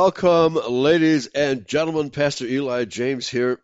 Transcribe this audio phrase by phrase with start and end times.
[0.00, 2.10] Welcome, ladies and gentlemen.
[2.10, 3.58] Pastor Eli James here.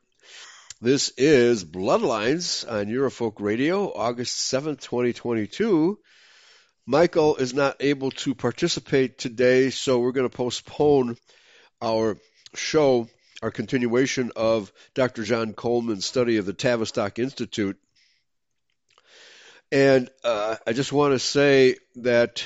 [0.81, 5.97] This is Bloodlines on Eurofolk Radio, August 7th, 2022.
[6.87, 11.17] Michael is not able to participate today, so we're going to postpone
[11.81, 12.17] our
[12.57, 13.09] show,
[13.41, 15.23] our continuation of Dr.
[15.23, 17.79] John Coleman's study of the Tavistock Institute.
[19.71, 22.45] And uh, I just want to say that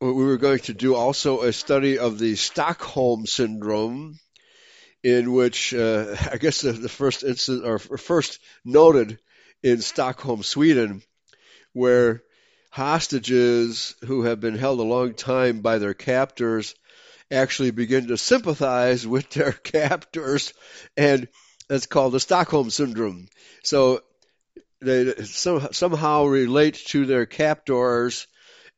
[0.00, 4.18] we were going to do also a study of the Stockholm syndrome,
[5.02, 9.18] in which uh, I guess the, the first instance or first noted
[9.62, 11.02] in Stockholm, Sweden,
[11.72, 12.22] where
[12.70, 16.74] hostages who have been held a long time by their captors
[17.30, 20.52] actually begin to sympathize with their captors,
[20.96, 21.26] and
[21.68, 23.28] that's called the Stockholm syndrome.
[23.64, 24.02] So
[24.80, 28.28] they somehow relate to their captors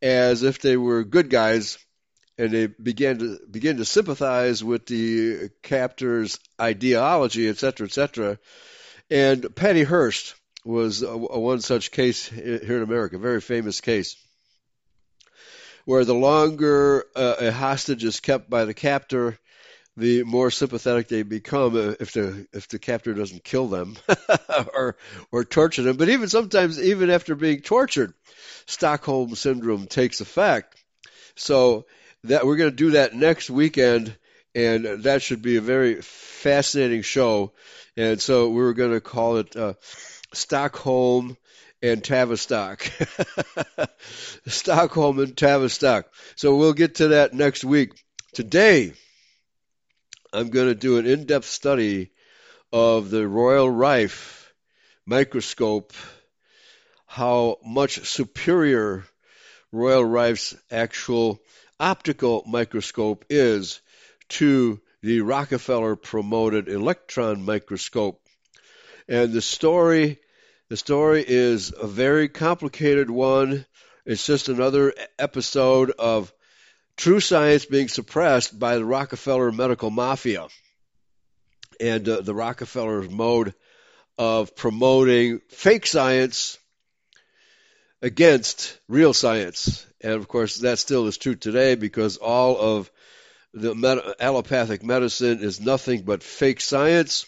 [0.02, 1.78] as if they were good guys,
[2.38, 8.38] and they began to begin to sympathize with the captor's ideology, etc., etc.
[9.10, 10.34] And Patty Hearst
[10.64, 14.16] was a, a one such case here in America, a very famous case,
[15.84, 19.38] where the longer uh, a hostage is kept by the captor,
[19.96, 23.96] the more sympathetic they become if the if the captor doesn't kill them
[24.74, 24.96] or
[25.32, 25.96] or torture them.
[25.96, 28.14] But even sometimes, even after being tortured,
[28.66, 30.76] Stockholm syndrome takes effect.
[31.36, 31.86] So
[32.24, 34.16] that we're going to do that next weekend,
[34.54, 37.52] and that should be a very fascinating show.
[37.96, 39.74] And so we're going to call it uh,
[40.32, 41.36] Stockholm
[41.82, 42.90] and Tavistock.
[44.46, 46.06] Stockholm and Tavistock.
[46.36, 47.92] So we'll get to that next week.
[48.32, 48.92] Today,
[50.32, 52.10] I'm going to do an in depth study
[52.72, 54.52] of the Royal Rife
[55.04, 55.92] microscope,
[57.06, 59.04] how much superior
[59.72, 61.40] Royal Rife's actual
[61.80, 63.80] optical microscope is
[64.28, 68.20] to the Rockefeller promoted electron microscope.
[69.08, 70.20] And the story
[70.68, 73.66] the story is a very complicated one.
[74.06, 76.32] It's just another episode of
[77.00, 80.48] true science being suppressed by the Rockefeller medical mafia
[81.80, 83.54] and uh, the Rockefeller's mode
[84.18, 86.58] of promoting fake science
[88.02, 89.86] against real science.
[90.02, 92.90] And of course, that still is true today because all of
[93.54, 97.24] the med- allopathic medicine is nothing but fake science.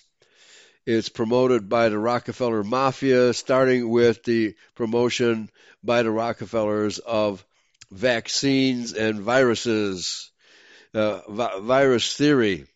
[0.84, 5.48] It's promoted by the Rockefeller mafia, starting with the promotion
[5.82, 7.42] by the Rockefellers of
[7.92, 10.30] vaccines and viruses,
[10.94, 12.66] uh, vi- virus theory.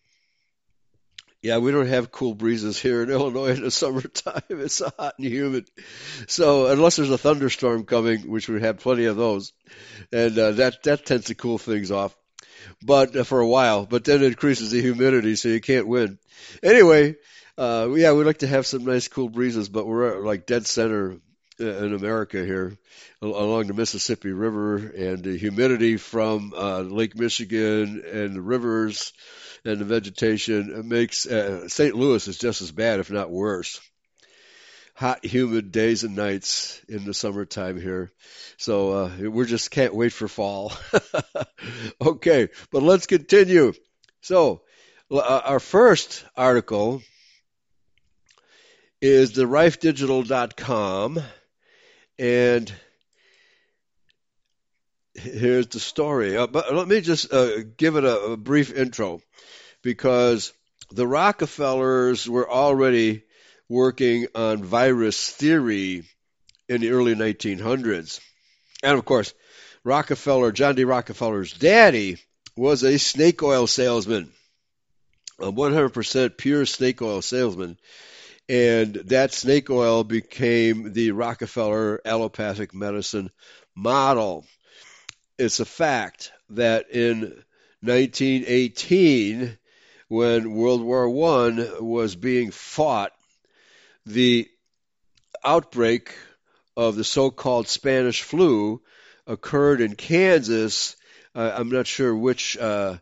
[1.42, 4.42] Yeah, we don't have cool breezes here in Illinois in the summertime.
[4.50, 5.68] It's hot and humid.
[6.26, 9.52] So unless there's a thunderstorm coming, which we have plenty of those,
[10.12, 12.16] and uh, that that tends to cool things off.
[12.82, 16.18] But uh, for a while, but then it increases the humidity, so you can't win.
[16.62, 17.16] Anyway,
[17.56, 21.18] uh, yeah, we like to have some nice cool breezes, but we're like dead center
[21.58, 22.76] in America here
[23.22, 29.12] along the Mississippi River and the humidity from uh, Lake Michigan and the rivers
[29.64, 31.94] and the vegetation makes uh, St.
[31.94, 33.80] Louis is just as bad, if not worse.
[34.94, 38.10] Hot, humid days and nights in the summertime here.
[38.56, 40.72] So uh, we just can't wait for fall.
[42.00, 43.74] okay, but let's continue.
[44.22, 44.62] So
[45.10, 47.02] uh, our first article
[49.02, 51.22] is the rifedigital.com
[52.18, 52.72] and
[55.14, 56.36] here's the story.
[56.36, 59.20] Uh, but let me just uh, give it a, a, brief intro
[59.82, 60.52] because
[60.90, 63.24] the Rockefellers were already
[63.68, 66.04] working on virus theory
[66.68, 68.20] in the early 1900s.
[68.82, 69.34] And of course,
[69.84, 70.84] Rockefeller, John D.
[70.84, 72.18] Rockefeller's daddy,
[72.56, 74.32] was a snake oil salesman,
[75.38, 77.78] a 100% pure snake oil salesman
[78.48, 83.30] and that snake oil became the Rockefeller allopathic medicine
[83.74, 84.44] model.
[85.38, 87.20] It's a fact that in
[87.80, 89.58] 1918,
[90.08, 93.12] when World War I was being fought,
[94.06, 94.48] the
[95.44, 96.14] outbreak
[96.76, 98.80] of the so called Spanish flu
[99.26, 100.96] occurred in Kansas.
[101.34, 102.96] Uh, I'm not sure which, uh,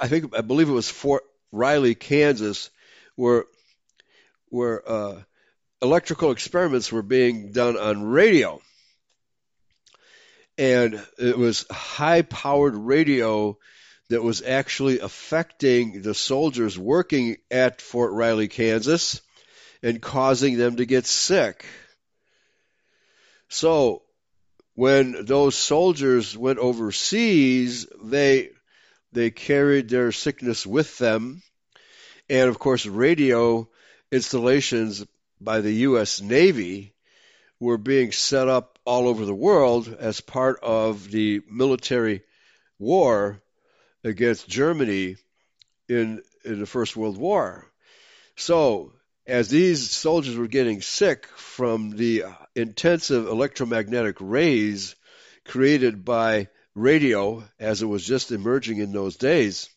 [0.00, 2.70] I think, I believe it was Fort Riley, Kansas,
[3.16, 3.44] where
[4.50, 5.22] where uh,
[5.82, 8.60] electrical experiments were being done on radio.
[10.56, 13.58] And it was high powered radio
[14.08, 19.20] that was actually affecting the soldiers working at Fort Riley, Kansas,
[19.82, 21.64] and causing them to get sick.
[23.48, 24.02] So,
[24.74, 28.50] when those soldiers went overseas, they
[29.12, 31.42] they carried their sickness with them.
[32.28, 33.68] And of course, radio
[34.10, 35.04] installations
[35.40, 36.20] by the U.S.
[36.20, 36.94] Navy
[37.60, 42.22] were being set up all over the world as part of the military
[42.78, 43.40] war
[44.04, 45.16] against Germany
[45.88, 47.66] in, in the First World War.
[48.36, 48.92] So,
[49.26, 52.24] as these soldiers were getting sick from the
[52.54, 54.94] intensive electromagnetic rays
[55.44, 59.68] created by radio, as it was just emerging in those days,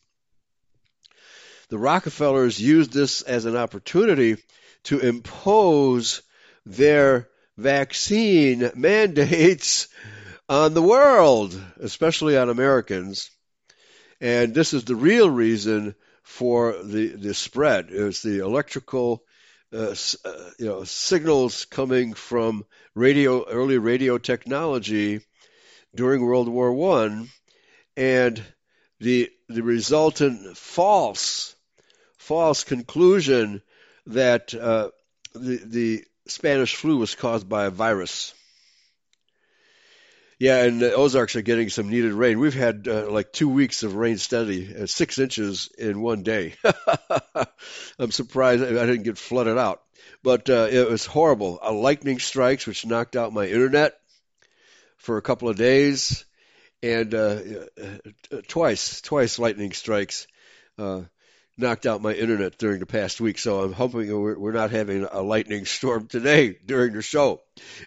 [1.71, 4.35] the Rockefellers used this as an opportunity
[4.83, 6.21] to impose
[6.65, 9.87] their vaccine mandates
[10.49, 13.31] on the world, especially on Americans.
[14.19, 17.87] And this is the real reason for the, the spread.
[17.89, 19.23] It's the electrical
[19.73, 19.95] uh,
[20.25, 22.65] uh, you know, signals coming from
[22.95, 25.21] radio, early radio technology
[25.95, 27.29] during World War One,
[27.95, 28.43] and
[28.99, 31.55] the the resultant false
[32.21, 33.61] false conclusion
[34.05, 34.89] that uh,
[35.33, 38.33] the the Spanish flu was caused by a virus.
[40.39, 42.39] Yeah, and the Ozarks are getting some needed rain.
[42.39, 46.55] We've had uh, like two weeks of rain steady, uh, six inches in one day.
[47.99, 49.81] I'm surprised I didn't get flooded out,
[50.23, 51.59] but uh, it was horrible.
[51.61, 53.93] Uh, lightning strikes, which knocked out my internet
[54.97, 56.25] for a couple of days,
[56.81, 57.39] and uh,
[57.79, 60.27] uh, twice, twice lightning strikes
[61.61, 65.05] knocked out my internet during the past week, so I'm hoping we're, we're not having
[65.09, 67.41] a lightning storm today during the show.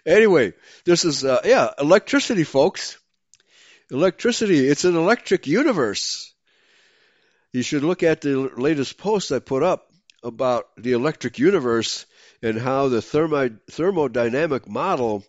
[0.05, 0.53] Anyway,
[0.85, 2.97] this is uh, yeah, electricity, folks.
[3.91, 4.67] Electricity.
[4.67, 6.33] It's an electric universe.
[7.53, 9.91] You should look at the latest post I put up
[10.23, 12.05] about the electric universe
[12.41, 15.23] and how the thermodynamic model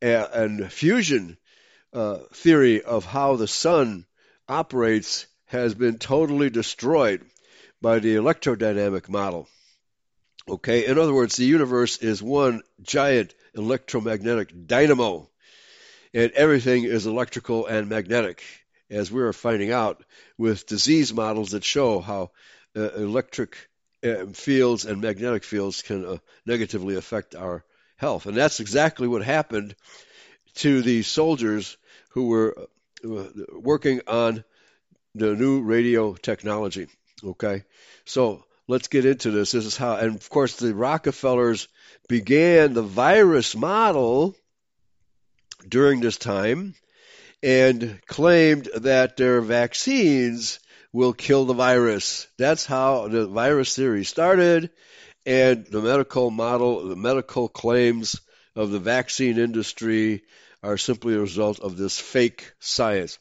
[0.00, 1.36] and fusion
[1.92, 4.06] uh, theory of how the sun
[4.48, 7.24] operates has been totally destroyed
[7.80, 9.48] by the electrodynamic model.
[10.48, 15.28] Okay, in other words, the universe is one giant electromagnetic dynamo,
[16.14, 18.42] and everything is electrical and magnetic,
[18.88, 20.02] as we are finding out
[20.38, 22.30] with disease models that show how
[22.74, 23.56] uh, electric
[24.02, 26.16] uh, fields and magnetic fields can uh,
[26.46, 27.64] negatively affect our
[27.96, 28.26] health.
[28.26, 29.74] And that's exactly what happened
[30.56, 31.76] to the soldiers
[32.10, 32.56] who were
[33.04, 34.44] uh, working on
[35.14, 36.86] the new radio technology.
[37.24, 37.64] Okay,
[38.04, 39.50] so let's get into this.
[39.50, 41.66] This is how, and of course, the Rockefellers
[42.08, 44.36] began the virus model
[45.66, 46.74] during this time
[47.42, 50.60] and claimed that their vaccines
[50.92, 52.28] will kill the virus.
[52.38, 54.70] That's how the virus theory started,
[55.26, 58.20] and the medical model, the medical claims
[58.54, 60.22] of the vaccine industry
[60.62, 63.18] are simply a result of this fake science.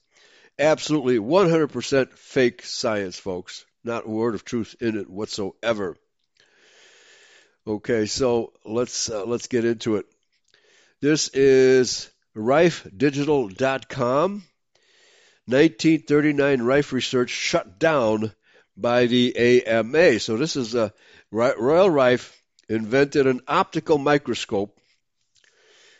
[0.59, 5.97] Absolutely 100% fake science, folks not a word of truth in it whatsoever.
[7.65, 10.05] Okay, so let's uh, let's get into it.
[11.01, 14.43] This is RifeDigital.com.
[15.49, 18.33] 1939 Rife research shut down
[18.75, 20.19] by the AMA.
[20.19, 20.89] So this is a uh,
[21.31, 22.37] Royal Rife
[22.69, 24.77] invented an optical microscope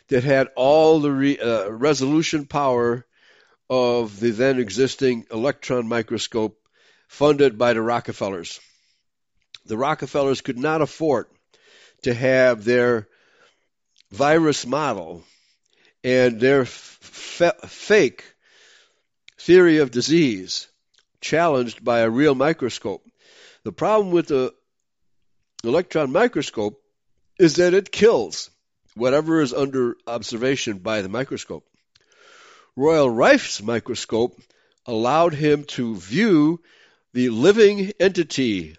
[0.08, 3.06] that had all the re, uh, resolution power
[3.70, 6.58] of the then existing electron microscope
[7.08, 8.60] funded by the Rockefellers.
[9.66, 11.26] The Rockefellers could not afford
[12.02, 13.08] to have their
[14.12, 15.24] virus model
[16.04, 16.98] and their f-
[17.66, 18.24] fake
[19.38, 20.68] theory of disease
[21.20, 23.04] challenged by a real microscope.
[23.64, 24.54] The problem with the
[25.64, 26.80] electron microscope
[27.38, 28.50] is that it kills
[28.94, 31.66] whatever is under observation by the microscope.
[32.76, 34.40] Royal Rife's microscope
[34.86, 36.60] allowed him to view
[37.18, 38.76] the living entity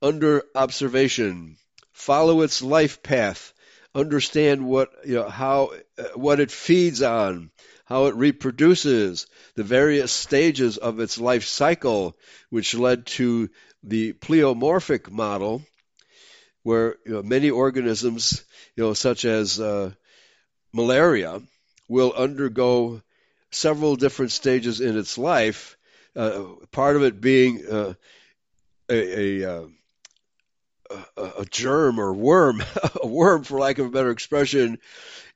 [0.00, 1.56] under observation,
[1.92, 3.52] follow its life path,
[3.96, 7.50] understand what you know how uh, what it feeds on,
[7.86, 12.16] how it reproduces, the various stages of its life cycle,
[12.48, 13.50] which led to
[13.82, 15.60] the pleomorphic model,
[16.62, 18.44] where you know, many organisms,
[18.76, 19.90] you know, such as uh,
[20.72, 21.42] malaria,
[21.88, 23.02] will undergo
[23.50, 25.76] several different stages in its life
[26.16, 27.94] uh, part of it being uh,
[28.88, 29.66] a, a, uh,
[31.16, 32.62] a, germ or worm,
[33.02, 34.78] a worm, for lack of a better expression,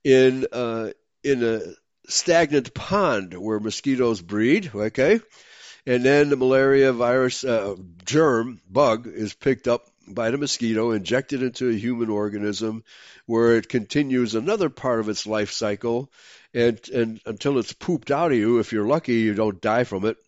[0.03, 0.91] in uh,
[1.23, 1.61] in a
[2.09, 4.71] stagnant pond where mosquitoes breed.
[4.75, 5.21] Okay,
[5.87, 11.43] and then the malaria virus uh, germ bug is picked up by the mosquito, injected
[11.43, 12.85] into a human organism,
[13.27, 16.11] where it continues another part of its life cycle,
[16.53, 18.59] and and until it's pooped out of you.
[18.59, 20.19] If you're lucky, you don't die from it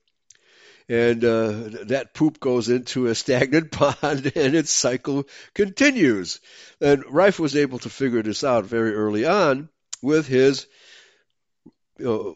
[0.89, 1.53] and uh,
[1.87, 5.25] that poop goes into a stagnant pond and its cycle
[5.55, 6.41] continues.
[6.81, 9.69] And Rife was able to figure this out very early on
[10.03, 10.67] with his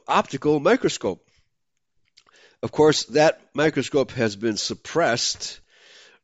[0.08, 1.26] optical microscope.
[2.62, 5.60] Of course, that microscope has been suppressed.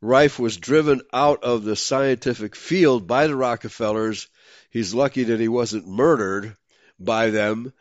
[0.03, 4.29] Rife was driven out of the scientific field by the Rockefellers.
[4.71, 6.57] He's lucky that he wasn't murdered
[6.99, 7.73] by them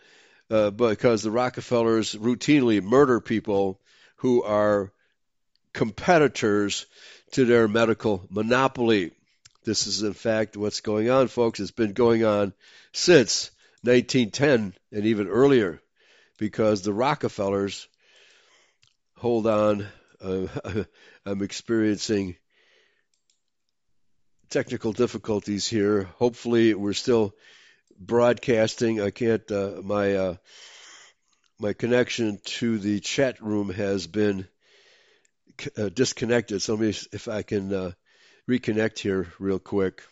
[0.50, 3.82] uh, because the Rockefellers routinely murder people
[4.18, 4.92] who are
[5.74, 6.86] competitors
[7.32, 9.12] to their medical monopoly.
[9.64, 11.60] This is, in fact, what's going on, folks.
[11.60, 12.54] It's been going on
[12.94, 15.82] since 1910 and even earlier
[16.38, 17.88] because the Rockefellers,
[19.18, 19.88] hold on,
[20.22, 20.48] uh,
[21.26, 22.36] I'm experiencing
[24.50, 26.04] technical difficulties here.
[26.18, 27.34] Hopefully, we're still
[28.00, 29.02] broadcasting.
[29.02, 30.36] I can't, uh, my, uh,
[31.60, 34.48] my connection to the chat room has been
[35.78, 36.62] uh, disconnected.
[36.62, 37.92] So let me, if I can uh,
[38.50, 40.04] reconnect here real quick.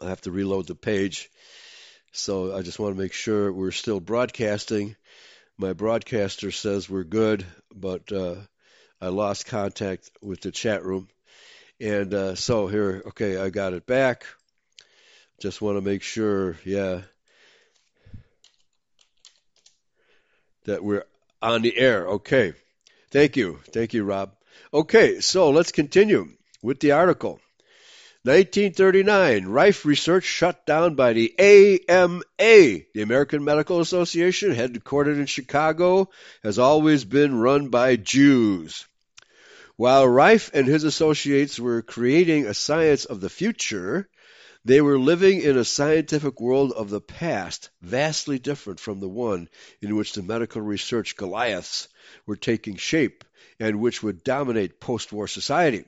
[0.00, 1.30] I have to reload the page.
[2.12, 4.96] So I just want to make sure we're still broadcasting.
[5.56, 7.44] My broadcaster says we're good,
[7.74, 8.36] but uh,
[9.00, 11.08] I lost contact with the chat room.
[11.80, 14.24] And uh, so here, okay, I got it back.
[15.40, 17.02] Just want to make sure, yeah,
[20.64, 21.04] that we're
[21.40, 22.06] on the air.
[22.08, 22.54] Okay.
[23.10, 23.60] Thank you.
[23.72, 24.32] Thank you, Rob.
[24.72, 26.28] Okay, so let's continue
[26.62, 27.40] with the article.
[28.24, 36.08] 1939, Rife research shut down by the AMA, the American Medical Association, headquartered in Chicago,
[36.42, 38.86] has always been run by Jews.
[39.76, 44.08] While Rife and his associates were creating a science of the future,
[44.64, 49.48] they were living in a scientific world of the past, vastly different from the one
[49.82, 51.88] in which the medical research Goliaths
[52.24, 53.24] were taking shape
[53.60, 55.84] and which would dominate post-war society.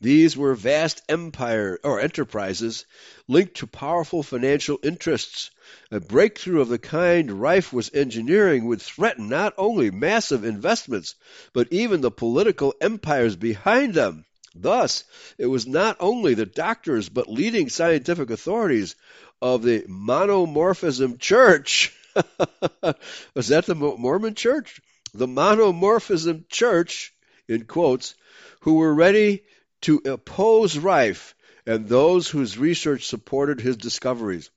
[0.00, 2.86] These were vast empire or enterprises
[3.26, 5.50] linked to powerful financial interests.
[5.90, 11.16] A breakthrough of the kind Rife was engineering would threaten not only massive investments,
[11.52, 14.24] but even the political empires behind them.
[14.60, 15.04] Thus,
[15.38, 18.96] it was not only the doctors but leading scientific authorities
[19.40, 21.94] of the monomorphism church.
[23.34, 24.80] was that the Mormon church?
[25.14, 27.14] The monomorphism church,
[27.46, 28.14] in quotes,
[28.60, 29.44] who were ready
[29.82, 31.34] to oppose Rife
[31.66, 34.50] and those whose research supported his discoveries.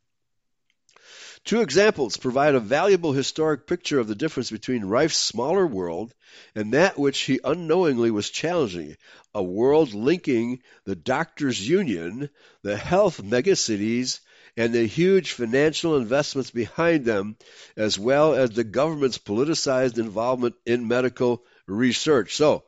[1.43, 6.13] Two examples provide a valuable historic picture of the difference between Rife's smaller world
[6.53, 8.95] and that which he unknowingly was challenging,
[9.33, 12.29] a world linking the doctors' union,
[12.61, 14.19] the health megacities,
[14.55, 17.37] and the huge financial investments behind them,
[17.75, 22.35] as well as the government's politicized involvement in medical research.
[22.35, 22.65] So,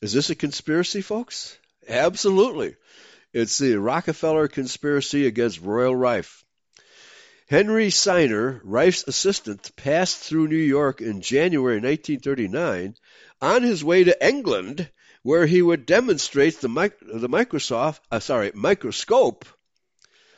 [0.00, 1.56] is this a conspiracy, folks?
[1.88, 2.76] Absolutely.
[3.32, 6.45] It's the Rockefeller conspiracy against Royal Rife.
[7.48, 12.96] Henry Siner, Rife's assistant, passed through New York in January 1939
[13.40, 14.90] on his way to England,
[15.22, 16.66] where he would demonstrate the,
[17.00, 19.44] the Microsoft, uh, sorry, microscope.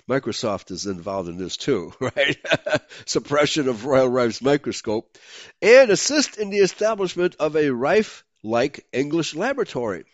[0.06, 2.36] Microsoft is involved in this too, right?
[3.06, 5.16] Suppression of Royal Rife's microscope,
[5.62, 10.04] and assist in the establishment of a Rife-like English laboratory.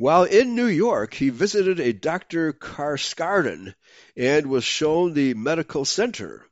[0.00, 2.54] While in New York, he visited a Dr.
[2.54, 3.74] Carscarden
[4.16, 6.46] and was shown the medical center.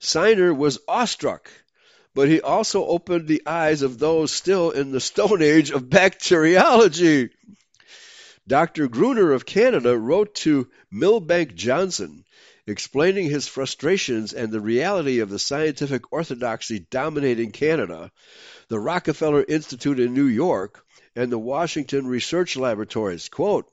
[0.00, 1.50] Siner was awestruck,
[2.14, 7.28] but he also opened the eyes of those still in the Stone Age of bacteriology.
[8.48, 8.88] Dr.
[8.88, 12.24] Gruner of Canada wrote to Milbank Johnson
[12.66, 18.10] explaining his frustrations and the reality of the scientific orthodoxy dominating Canada.
[18.68, 20.85] The Rockefeller Institute in New York
[21.16, 23.28] and the Washington Research Laboratories.
[23.28, 23.68] Quote,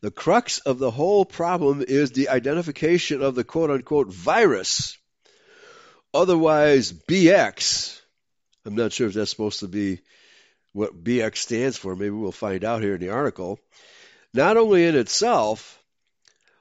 [0.00, 4.96] the crux of the whole problem is the identification of the quote unquote virus,
[6.14, 8.00] otherwise BX.
[8.64, 10.00] I'm not sure if that's supposed to be
[10.72, 11.94] what BX stands for.
[11.94, 13.60] Maybe we'll find out here in the article.
[14.34, 15.80] Not only in itself,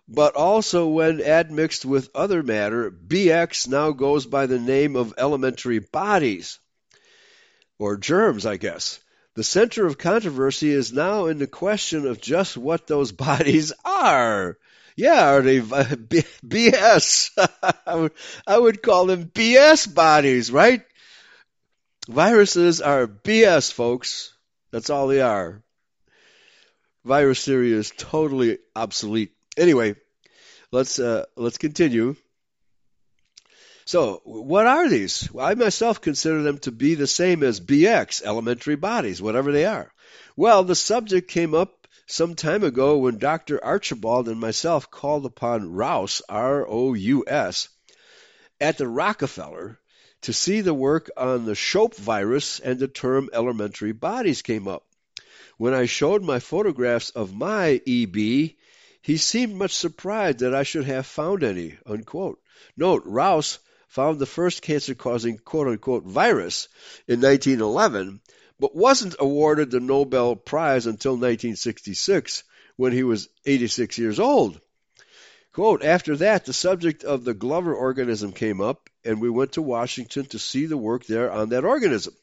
[0.07, 5.79] but also when admixed with other matter, BX now goes by the name of elementary
[5.79, 6.59] bodies,
[7.79, 8.99] or germs, I guess.
[9.33, 14.57] The center of controversy is now in the question of just what those bodies are.
[14.95, 17.29] Yeah, are they BS?
[17.85, 18.11] I, would,
[18.45, 20.83] I would call them BS bodies, right?
[22.09, 24.33] Viruses are BS, folks.
[24.71, 25.61] That's all they are.
[27.05, 29.31] Virus theory is totally obsolete.
[29.57, 29.95] Anyway,
[30.71, 32.15] let's uh, let's continue.
[33.85, 35.31] So, what are these?
[35.33, 39.65] Well, I myself consider them to be the same as BX, elementary bodies, whatever they
[39.65, 39.91] are.
[40.35, 43.63] Well, the subject came up some time ago when Dr.
[43.63, 47.69] Archibald and myself called upon Rous, R O U S,
[48.59, 49.79] at the Rockefeller
[50.21, 54.85] to see the work on the Shope virus and the term elementary bodies came up.
[55.57, 58.15] When I showed my photographs of my EB,
[59.01, 61.77] he seemed much surprised that I should have found any.
[61.85, 62.39] Unquote.
[62.77, 63.57] Note, Rous
[63.91, 66.69] found the first cancer causing quote unquote virus
[67.09, 68.21] in 1911,
[68.57, 72.43] but wasn't awarded the Nobel Prize until 1966
[72.77, 74.61] when he was 86 years old.
[75.51, 79.61] Quote, after that, the subject of the Glover organism came up, and we went to
[79.61, 82.15] Washington to see the work there on that organism.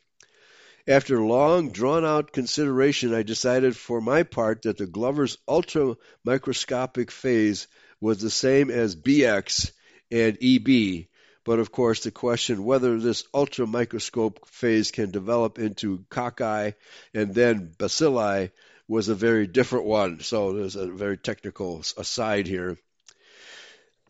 [0.87, 7.11] After long, drawn out consideration, I decided for my part that the Glover's ultra microscopic
[7.11, 7.69] phase
[8.01, 9.71] was the same as BX
[10.11, 11.09] and EB,
[11.49, 16.75] but of course, the question whether this ultra microscope phase can develop into cocci
[17.15, 18.51] and then bacilli
[18.87, 20.21] was a very different one.
[20.21, 22.77] So there's a very technical aside here.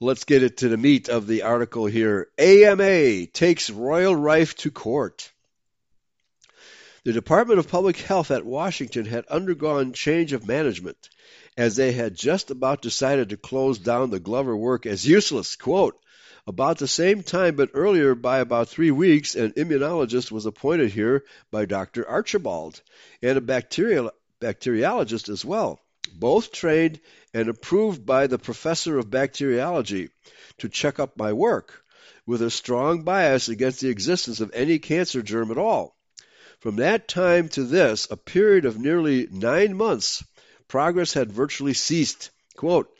[0.00, 2.26] Let's get it to the meat of the article here.
[2.38, 5.30] AMA takes Royal Rife to court.
[7.04, 11.08] The Department of Public Health at Washington had undergone change of management
[11.56, 15.54] as they had just about decided to close down the Glover work as useless.
[15.54, 16.00] Quote,
[16.48, 21.22] about the same time, but earlier by about three weeks, an immunologist was appointed here
[21.50, 22.08] by Dr.
[22.08, 22.80] Archibald,
[23.22, 25.78] and a bacterial, bacteriologist as well,
[26.14, 27.00] both trained
[27.34, 30.08] and approved by the professor of bacteriology
[30.56, 31.84] to check up my work,
[32.24, 35.94] with a strong bias against the existence of any cancer germ at all.
[36.60, 40.24] From that time to this, a period of nearly nine months,
[40.66, 42.30] progress had virtually ceased.
[42.56, 42.90] Quote,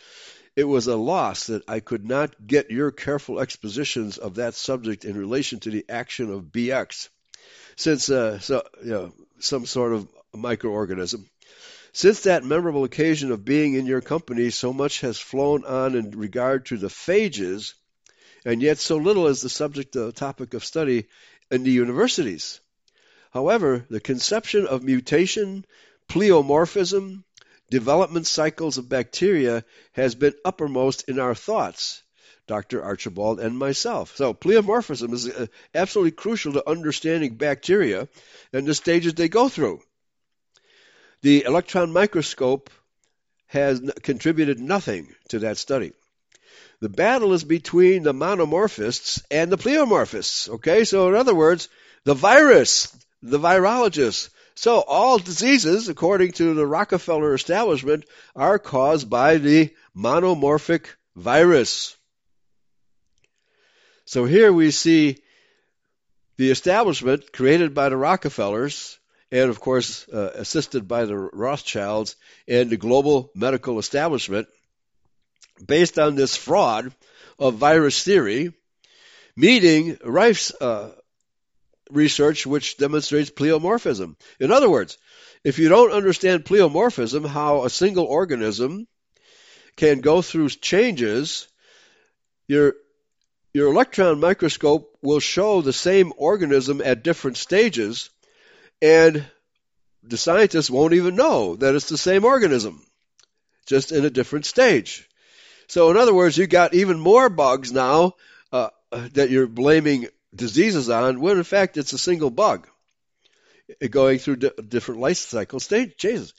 [0.59, 5.05] it was a loss that I could not get your careful expositions of that subject
[5.05, 7.11] in relation to the action of BX,
[7.77, 11.27] since uh, so, you know, some sort of microorganism.
[11.93, 16.11] Since that memorable occasion of being in your company, so much has flown on in
[16.11, 17.75] regard to the phages,
[18.45, 21.07] and yet so little is the subject, the topic of study
[21.53, 22.59] in the universities.
[23.31, 25.65] However, the conception of mutation,
[26.09, 27.23] pleomorphism,
[27.71, 32.03] development cycles of bacteria has been uppermost in our thoughts,
[32.47, 32.83] Dr.
[32.83, 34.17] Archibald and myself.
[34.17, 38.09] So, pleomorphism is uh, absolutely crucial to understanding bacteria
[38.53, 39.83] and the stages they go through.
[41.21, 42.71] The electron microscope
[43.49, 45.93] has contributed nothing to that study.
[46.81, 50.49] The battle is between the monomorphists and the pleomorphists.
[50.49, 51.69] Okay, so in other words,
[52.05, 59.37] the virus, the virologists, so all diseases, according to the Rockefeller establishment, are caused by
[59.37, 61.97] the monomorphic virus.
[64.05, 65.19] So here we see
[66.39, 68.99] the establishment created by the Rockefellers
[69.31, 72.17] and of course uh, assisted by the Rothschilds
[72.49, 74.49] and the global medical establishment
[75.65, 76.93] based on this fraud
[77.39, 78.53] of virus theory
[79.37, 80.91] meeting Rife's uh,
[81.91, 84.17] research which demonstrates pleomorphism.
[84.41, 84.99] In other words,
[85.45, 88.87] if you don't understand pleomorphism, how a single organism
[89.77, 91.49] can go through changes,
[92.49, 92.75] your
[93.55, 98.11] your electron microscope will show the same organism at different stages,
[98.83, 99.25] and
[100.03, 102.83] the scientists won't even know that it's the same organism,
[103.67, 105.09] just in a different stage.
[105.67, 108.15] So, in other words, you got even more bugs now
[108.53, 112.69] uh, that you're blaming diseases on, when in fact it's a single bug
[113.91, 116.35] going through different life cycle stages.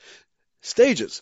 [0.61, 1.21] Stages.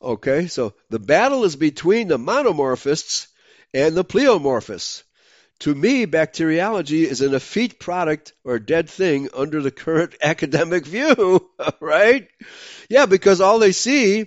[0.00, 3.28] Okay, so the battle is between the monomorphists
[3.72, 5.02] and the pleomorphists.
[5.60, 11.48] To me, bacteriology is an effete product or dead thing under the current academic view,
[11.80, 12.28] right?
[12.90, 14.26] Yeah, because all they see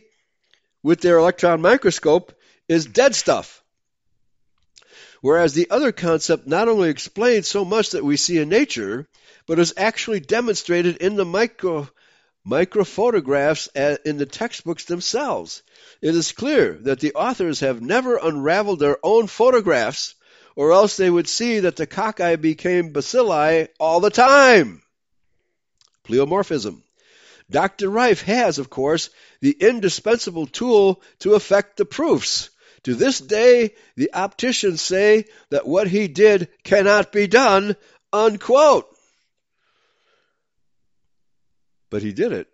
[0.82, 2.34] with their electron microscope
[2.68, 3.64] is dead stuff.
[5.22, 9.08] Whereas the other concept not only explains so much that we see in nature,
[9.48, 11.90] but is actually demonstrated in the micro
[12.46, 13.68] microphotographs
[14.06, 15.64] in the textbooks themselves.
[16.02, 20.16] It is clear that the authors have never unraveled their own photographs,
[20.56, 24.82] or else they would see that the cocci became bacilli all the time.
[26.08, 26.84] Pleomorphism.
[27.50, 27.90] Dr.
[27.90, 29.10] Rife has, of course,
[29.42, 32.50] the indispensable tool to effect the proofs.
[32.88, 37.76] To this day, the opticians say that what he did cannot be done,
[38.14, 38.88] unquote.
[41.90, 42.48] But he did it.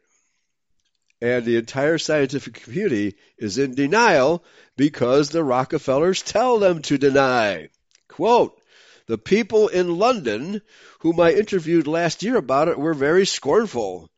[1.22, 4.44] And the entire scientific community is in denial
[4.76, 7.70] because the Rockefellers tell them to deny.
[8.08, 8.60] Quote,
[9.06, 10.64] The people in London,
[11.02, 14.10] whom I interviewed last year about it, were very scornful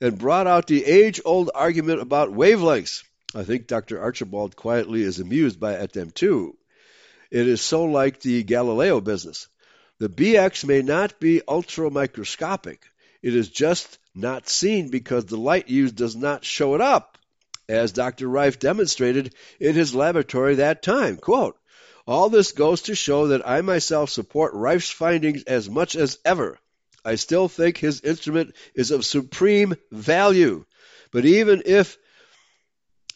[0.00, 3.02] and brought out the age old argument about wavelengths.
[3.34, 4.00] I think Dr.
[4.00, 6.56] Archibald quietly is amused by at them too.
[7.30, 9.48] It is so like the Galileo business.
[9.98, 12.78] The BX may not be ultramicroscopic.
[13.22, 17.18] It is just not seen because the light used does not show it up,
[17.68, 18.28] as Dr.
[18.28, 21.16] Rife demonstrated in his laboratory that time.
[21.16, 21.58] Quote,
[22.06, 26.58] all this goes to show that I myself support Rife's findings as much as ever.
[27.04, 30.64] I still think his instrument is of supreme value.
[31.10, 31.98] But even if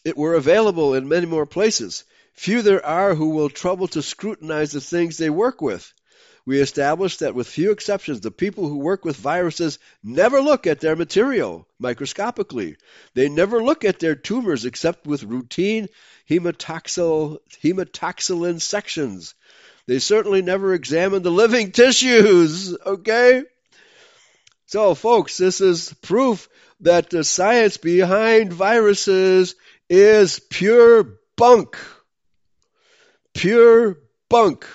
[0.09, 4.73] it were available in many more places, few there are who will trouble to scrutinize
[4.73, 5.93] the things they work with.
[6.47, 10.81] We established that with few exceptions, the people who work with viruses never look at
[10.81, 12.77] their material microscopically.
[13.13, 15.89] They never look at their tumors except with routine
[16.31, 19.35] hematoxyl, hematoxylin sections.
[19.87, 23.43] They certainly never examine the living tissues, okay?
[24.65, 26.49] So, folks, this is proof
[26.81, 29.55] that the science behind viruses
[29.89, 31.77] is pure bunk.
[33.35, 33.99] Pure
[34.29, 34.67] bunk.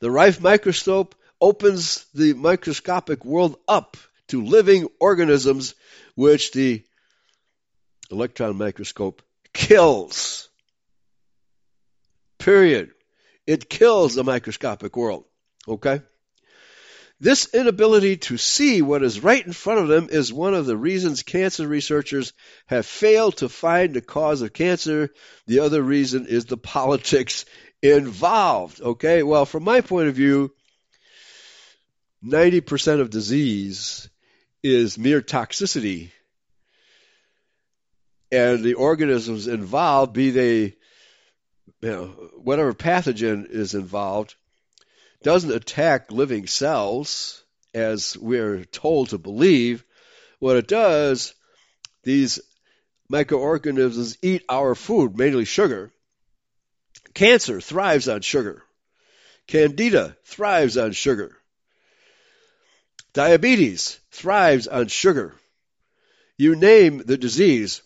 [0.00, 3.96] The Rife microscope opens the microscopic world up
[4.28, 5.74] to living organisms,
[6.14, 6.82] which the
[8.10, 9.22] electron microscope
[9.52, 10.48] kills.
[12.38, 12.90] Period.
[13.46, 15.24] It kills the microscopic world.
[15.68, 16.02] Okay?
[17.20, 20.76] This inability to see what is right in front of them is one of the
[20.76, 22.32] reasons cancer researchers
[22.66, 25.10] have failed to find the cause of cancer.
[25.46, 27.44] The other reason is the politics
[27.82, 28.80] involved.
[28.80, 30.52] Okay, well, from my point of view,
[32.24, 34.08] 90% of disease
[34.62, 36.10] is mere toxicity.
[38.32, 40.74] And the organisms involved, be they, you
[41.82, 44.34] know, whatever pathogen is involved,
[45.22, 49.84] doesn't attack living cells as we're told to believe.
[50.38, 51.34] What it does,
[52.02, 52.40] these
[53.08, 55.90] microorganisms eat our food, mainly sugar,
[57.14, 58.62] Cancer thrives on sugar.
[59.46, 61.36] Candida thrives on sugar.
[63.12, 65.34] Diabetes thrives on sugar.
[66.36, 67.82] You name the disease,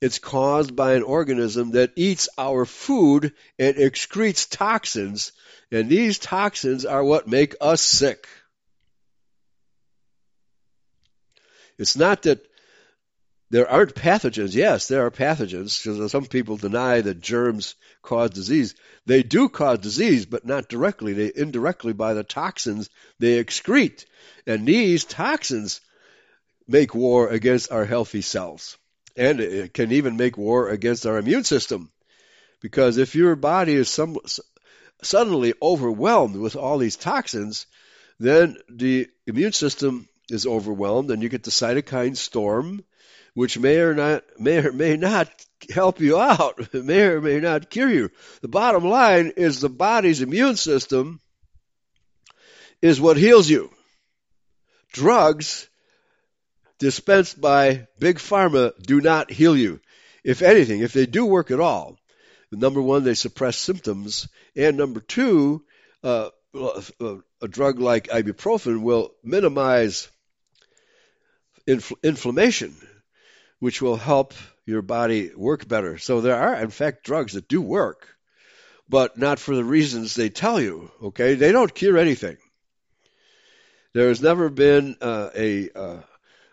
[0.00, 5.32] it's caused by an organism that eats our food and excretes toxins,
[5.70, 8.26] and these toxins are what make us sick.
[11.78, 12.44] It's not that
[13.50, 14.54] there aren't pathogens.
[14.54, 18.74] Yes, there are pathogens because some people deny that germs cause disease.
[19.06, 21.14] They do cause disease, but not directly.
[21.14, 24.04] They indirectly by the toxins they excrete.
[24.46, 25.80] And these toxins
[26.68, 28.76] make war against our healthy cells.
[29.16, 31.90] And it can even make war against our immune system.
[32.60, 34.16] Because if your body is some,
[35.02, 37.66] suddenly overwhelmed with all these toxins,
[38.18, 42.84] then the immune system is overwhelmed and you get the cytokine storm
[43.34, 45.28] which may or not may or may not
[45.72, 48.10] help you out, may or may not cure you.
[48.42, 51.20] The bottom line is the body's immune system
[52.82, 53.70] is what heals you.
[54.92, 55.68] Drugs
[56.78, 59.80] dispensed by big pharma do not heal you.
[60.24, 61.96] If anything, if they do work at all,
[62.58, 65.64] number one, they suppress symptoms, and number two,
[66.02, 70.08] uh, a drug like ibuprofen will minimize
[71.66, 72.74] infl- inflammation
[73.60, 74.34] which will help
[74.66, 75.98] your body work better.
[75.98, 78.08] So there are, in fact, drugs that do work,
[78.88, 80.90] but not for the reasons they tell you.
[81.02, 82.38] Okay, they don't cure anything.
[83.92, 86.00] There has never been uh, a uh,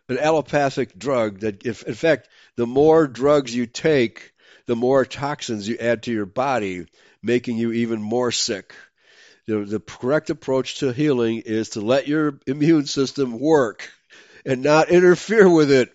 [0.10, 4.34] an allopathic drug that, if in fact, the more drugs you take,
[4.68, 6.86] the more toxins you add to your body,
[7.24, 8.76] making you even more sick.
[9.48, 13.90] The, the correct approach to healing is to let your immune system work
[14.46, 15.90] and not interfere with it.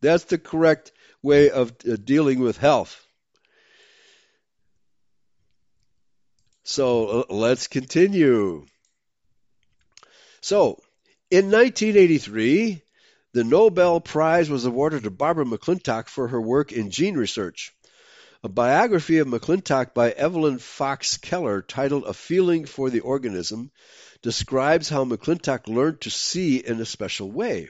[0.00, 3.00] That's the correct way of uh, dealing with health.
[6.64, 8.66] So uh, let's continue.
[10.40, 10.80] So,
[11.30, 12.82] in 1983,
[13.32, 17.72] the Nobel Prize was awarded to Barbara McClintock for her work in gene research.
[18.44, 23.72] A biography of McClintock by Evelyn Fox Keller, titled A Feeling for the Organism,
[24.22, 27.68] describes how McClintock learned to see in a special way.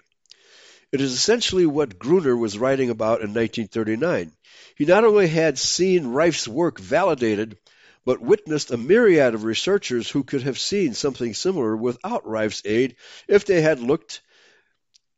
[0.92, 4.30] It is essentially what Gruner was writing about in 1939.
[4.74, 7.56] He not only had seen Rife's work validated,
[8.04, 12.96] but witnessed a myriad of researchers who could have seen something similar without Rife's aid
[13.26, 14.20] if they had looked.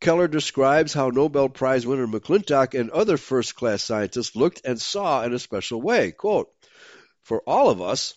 [0.01, 5.23] Keller describes how Nobel Prize winner McClintock and other first class scientists looked and saw
[5.25, 6.11] in a special way.
[6.13, 6.51] Quote,
[7.23, 8.15] For all of us,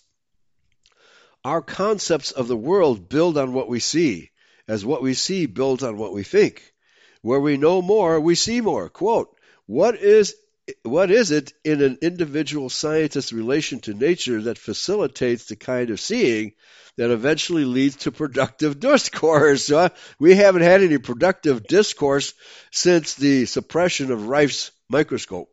[1.43, 4.31] Our concepts of the world build on what we see,
[4.65, 6.73] as what we see builds on what we think.
[7.21, 8.87] Where we know more, we see more.
[8.87, 10.35] Quote, what is
[10.83, 15.99] what is it in an individual scientist's relation to nature that facilitates the kind of
[15.99, 16.53] seeing
[16.95, 19.71] that eventually leads to productive discourse?
[20.19, 22.33] We haven't had any productive discourse
[22.71, 25.49] since the suppression of Rife's microscope.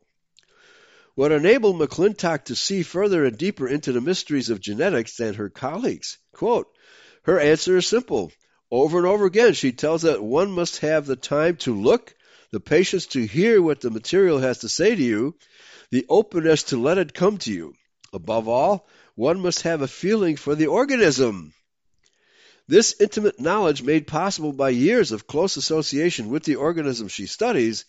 [1.17, 5.51] What enabled McClintock to see further and deeper into the mysteries of genetics than her
[5.51, 6.19] colleagues?
[6.33, 6.69] Quote,
[7.25, 8.33] her answer is simple.
[8.71, 12.15] Over and over again, she tells that one must have the time to look,
[12.53, 15.35] the patience to hear what the material has to say to you,
[15.91, 17.75] the openness to let it come to you.
[18.13, 21.53] Above all, one must have a feeling for the organism.
[22.67, 27.85] This intimate knowledge, made possible by years of close association with the organism she studies,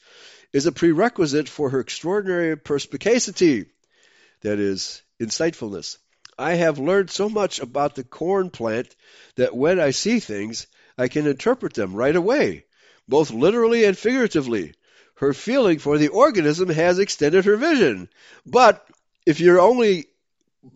[0.53, 3.65] is a prerequisite for her extraordinary perspicacity,
[4.41, 5.97] that is, insightfulness.
[6.37, 8.95] I have learned so much about the corn plant
[9.35, 10.65] that when I see things,
[10.97, 12.65] I can interpret them right away,
[13.11, 14.73] both literally and figuratively.
[15.15, 18.09] Her feeling for the organism has extended her vision.
[18.45, 18.83] But
[19.27, 20.07] if you're only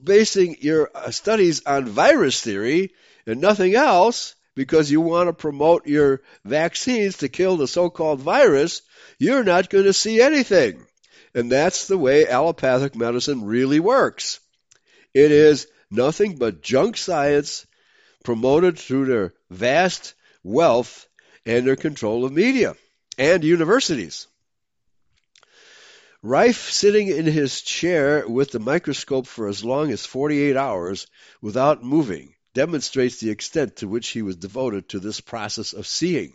[0.03, 2.93] basing your uh, studies on virus theory
[3.25, 8.21] and nothing else, because you want to promote your vaccines to kill the so called
[8.21, 8.81] virus,
[9.17, 10.85] you're not going to see anything.
[11.33, 14.39] And that's the way allopathic medicine really works.
[15.13, 17.65] It is nothing but junk science
[18.23, 21.07] promoted through their vast wealth
[21.45, 22.75] and their control of media
[23.17, 24.27] and universities.
[26.21, 31.05] Rife, sitting in his chair with the microscope for as long as 48 hours
[31.39, 36.33] without moving, demonstrates the extent to which he was devoted to this process of seeing.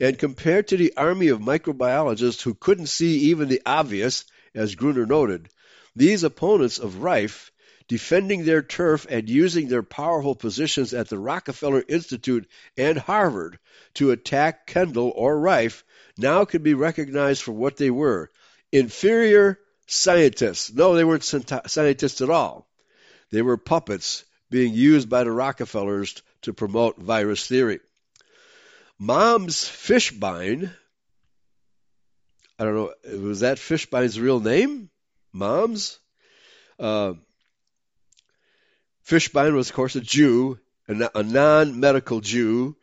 [0.00, 4.24] And compared to the army of microbiologists who couldn't see even the obvious,
[4.54, 5.50] as Gruner noted,
[5.94, 7.49] these opponents of Rife,
[7.90, 13.58] defending their turf and using their powerful positions at the Rockefeller Institute and Harvard
[13.94, 15.82] to attack Kendall or Rife,
[16.16, 18.30] now can be recognized for what they were
[18.70, 20.72] inferior scientists.
[20.72, 22.68] No, they weren't scientists at all.
[23.32, 27.80] They were puppets being used by the Rockefellers to promote virus theory.
[29.00, 30.70] Moms Fishbein,
[32.56, 34.90] I don't know, was that Fishbein's real name?
[35.32, 35.98] Moms?
[36.78, 37.14] Uh,
[39.10, 42.76] Fishbein was, of course, a Jew, a non medical Jew,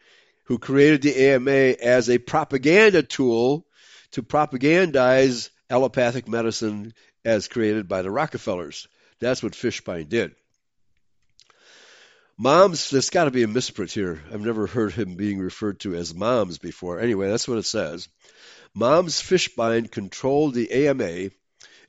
[0.43, 3.65] who created the AMA as a propaganda tool
[4.11, 8.89] to propagandize allopathic medicine as created by the Rockefellers.
[9.19, 10.35] That's what Fishbein did.
[12.37, 14.21] Moms, there's got to be a misprint here.
[14.29, 16.99] I've never heard him being referred to as Moms before.
[16.99, 18.09] Anyway, that's what it says.
[18.73, 21.29] Moms Fishbein controlled the AMA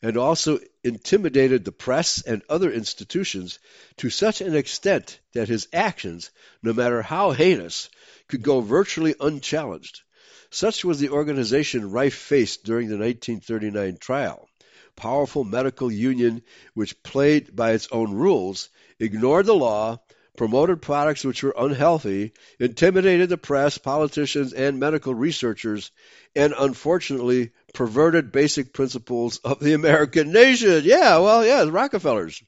[0.02, 3.58] and also intimidated the press and other institutions
[3.96, 6.30] to such an extent that his actions,
[6.62, 7.88] no matter how heinous,
[8.28, 10.02] could go virtually unchallenged.
[10.50, 14.48] Such was the organization Rife faced during the 1939 trial.
[14.96, 16.42] Powerful medical union
[16.74, 20.00] which played by its own rules, ignored the law,
[20.36, 25.90] promoted products which were unhealthy, intimidated the press, politicians, and medical researchers,
[26.34, 30.82] and unfortunately perverted basic principles of the American nation.
[30.84, 32.42] Yeah, well, yeah, the Rockefellers,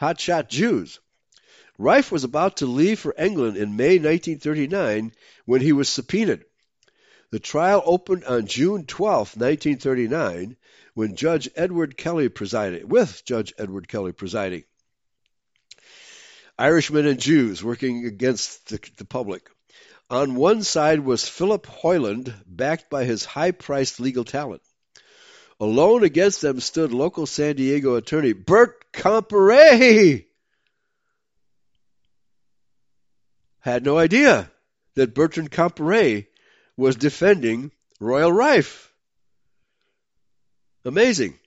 [0.00, 1.00] hotshot Jews.
[1.78, 5.12] Rife was about to leave for England in May 1939
[5.46, 6.44] when he was subpoenaed.
[7.30, 10.56] The trial opened on June 12, 1939,
[10.94, 14.64] when Judge Edward Kelly presided, with Judge Edward Kelly presiding.
[16.58, 19.48] Irishmen and Jews working against the, the public.
[20.12, 24.60] On one side was Philip Hoyland, backed by his high priced legal talent.
[25.58, 30.26] Alone against them stood local San Diego attorney Bert Comparet.
[33.60, 34.52] Had no idea
[34.96, 36.26] that Bertrand Comparet
[36.76, 38.92] was defending Royal Rife.
[40.84, 41.38] Amazing.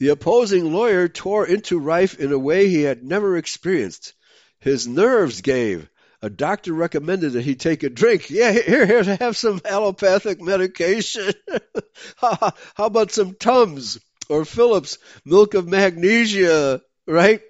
[0.00, 4.14] The opposing lawyer tore into Rife in a way he had never experienced.
[4.58, 5.88] His nerves gave.
[6.24, 8.30] A doctor recommended that he take a drink.
[8.30, 11.34] Yeah, here, here, have some allopathic medication.
[12.16, 13.98] How about some Tums
[14.30, 17.42] or Phillips milk of magnesia, right?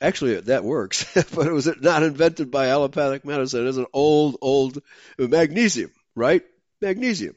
[0.00, 3.68] Actually, that works, but it was not invented by allopathic medicine.
[3.68, 4.82] It's an old, old
[5.16, 6.42] magnesium, right?
[6.80, 7.36] Magnesium.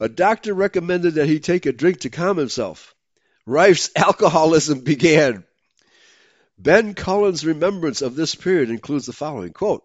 [0.00, 2.92] A doctor recommended that he take a drink to calm himself.
[3.46, 5.44] Rife's alcoholism began.
[6.56, 9.84] Ben Cullen's remembrance of this period includes the following quote,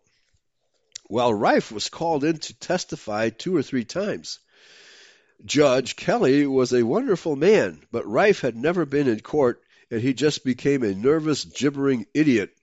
[1.08, 4.40] While Rife was called in to testify two or three times,
[5.44, 10.14] Judge Kelly was a wonderful man, but Rife had never been in court and he
[10.14, 12.56] just became a nervous, gibbering idiot.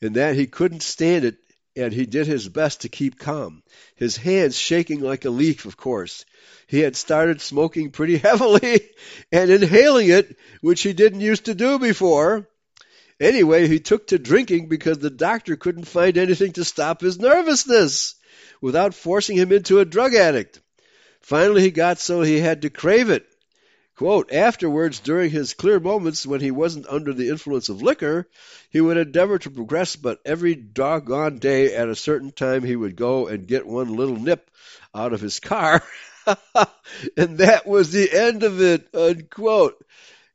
[0.00, 1.36] in that he couldn't stand it
[1.76, 3.62] and he did his best to keep calm,
[3.94, 6.24] his hands shaking like a leaf, of course.
[6.66, 8.80] He had started smoking pretty heavily
[9.30, 12.48] and inhaling it, which he didn't used to do before.
[13.20, 18.14] Anyway, he took to drinking because the doctor couldn't find anything to stop his nervousness
[18.60, 20.60] without forcing him into a drug addict.
[21.20, 23.26] Finally, he got so he had to crave it.
[23.96, 28.28] Quote, afterwards, during his clear moments when he wasn't under the influence of liquor,
[28.70, 32.94] he would endeavor to progress, but every doggone day at a certain time he would
[32.94, 34.48] go and get one little nip
[34.94, 35.82] out of his car.
[37.16, 39.84] and that was the end of it, unquote.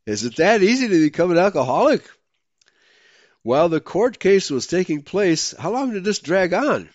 [0.06, 2.04] Is it that easy to become an alcoholic?
[3.44, 6.90] While the court case was taking place, how long did this drag on?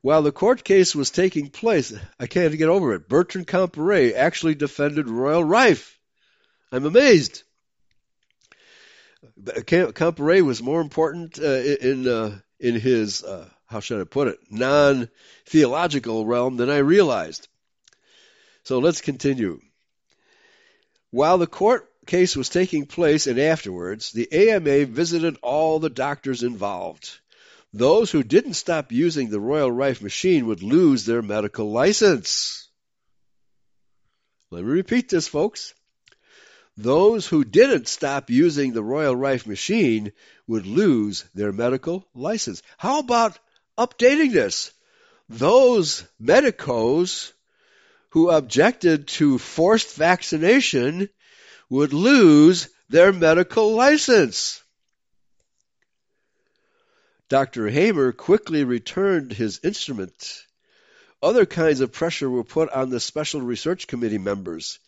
[0.00, 3.08] While the court case was taking place, I can't get over it.
[3.08, 5.98] Bertrand Comparet actually defended Royal Rife.
[6.70, 7.42] I'm amazed.
[9.66, 14.38] Comparet was more important uh, in uh, in his uh, how should I put it
[14.50, 15.08] non
[15.46, 17.48] theological realm than I realized.
[18.62, 19.60] So let's continue.
[21.10, 26.42] While the court case was taking place and afterwards, the AMA visited all the doctors
[26.42, 27.18] involved.
[27.72, 32.68] Those who didn't stop using the Royal Rife machine would lose their medical license.
[34.50, 35.74] Let me repeat this, folks.
[36.76, 40.12] Those who didn't stop using the Royal Rife machine
[40.46, 42.62] would lose their medical license.
[42.78, 43.38] How about
[43.76, 44.72] updating this?
[45.28, 47.32] Those medicos
[48.10, 51.08] who objected to forced vaccination
[51.68, 54.62] would lose their medical license.
[57.28, 57.68] Dr.
[57.68, 60.44] Hamer quickly returned his instrument.
[61.22, 64.78] Other kinds of pressure were put on the Special Research Committee members.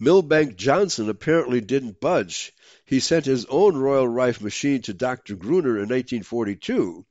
[0.00, 2.52] Milbank Johnson apparently didn't budge.
[2.86, 5.36] He sent his own Royal Rife machine to Dr.
[5.36, 7.04] Gruner in 1942,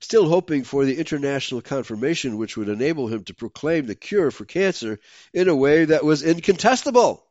[0.00, 4.44] still hoping for the international confirmation which would enable him to proclaim the cure for
[4.44, 5.00] cancer
[5.32, 7.24] in a way that was incontestable.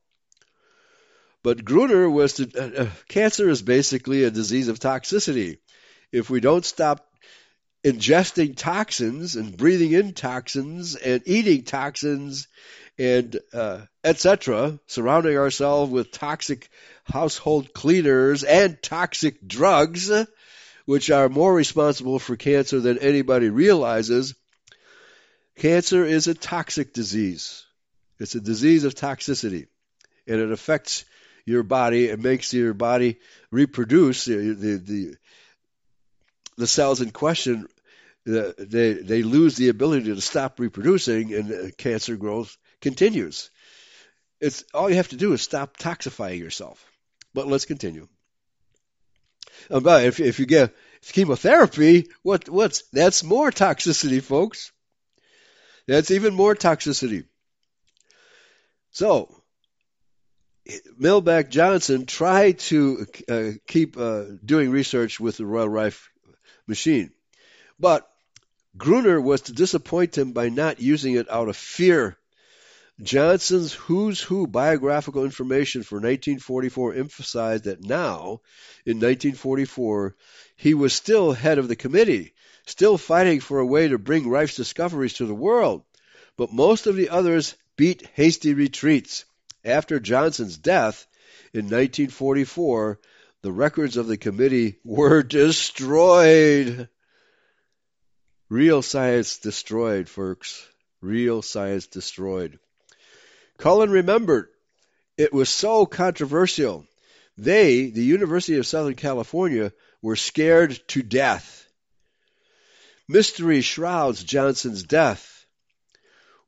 [1.49, 5.57] But Gruner was to, uh, uh, cancer is basically a disease of toxicity
[6.11, 7.11] if we don't stop
[7.83, 12.47] ingesting toxins and breathing in toxins and eating toxins
[12.99, 16.69] and uh, etc., surrounding ourselves with toxic
[17.03, 20.11] household cleaners and toxic drugs,
[20.85, 24.35] which are more responsible for cancer than anybody realizes.
[25.55, 27.65] Cancer is a toxic disease.
[28.19, 29.65] It's a disease of toxicity,
[30.27, 31.05] and it affects
[31.49, 32.05] your body.
[32.05, 33.19] It makes your body
[33.51, 34.25] reproduce.
[34.25, 35.15] The, the, the
[36.57, 37.67] the cells in question
[38.25, 43.49] they they lose the ability to stop reproducing, and cancer growth continues.
[44.39, 46.83] It's all you have to do is stop toxifying yourself.
[47.33, 48.07] But let's continue.
[49.69, 54.71] Uh, but if if you get chemotherapy, what what's that's more toxicity, folks.
[55.87, 57.25] That's even more toxicity.
[58.91, 59.38] So,
[60.97, 66.09] Milbank Johnson tried to uh, keep uh, doing research with the Royal Rife
[66.67, 67.11] machine.
[67.79, 68.09] But
[68.77, 72.17] Gruner was to disappoint him by not using it out of fear.
[73.01, 78.41] Johnson's Who's Who biographical information for 1944 emphasized that now,
[78.85, 80.15] in 1944,
[80.57, 82.33] he was still head of the committee,
[82.65, 85.83] still fighting for a way to bring Rife's discoveries to the world.
[86.35, 89.23] But most of the others beat hasty retreats.
[89.63, 91.05] After Johnson's death
[91.53, 92.99] in 1944,
[93.41, 96.89] the records of the committee were destroyed.
[98.49, 100.65] Real science destroyed, folks.
[101.01, 102.59] Real science destroyed.
[103.57, 104.49] Cullen remembered
[105.17, 106.87] it was so controversial.
[107.37, 111.67] They, the University of Southern California, were scared to death.
[113.07, 115.38] Mystery shrouds Johnson's death.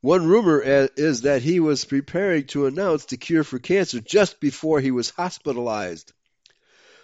[0.02, 4.82] One rumor is that he was preparing to announce the cure for cancer just before
[4.82, 6.12] he was hospitalized.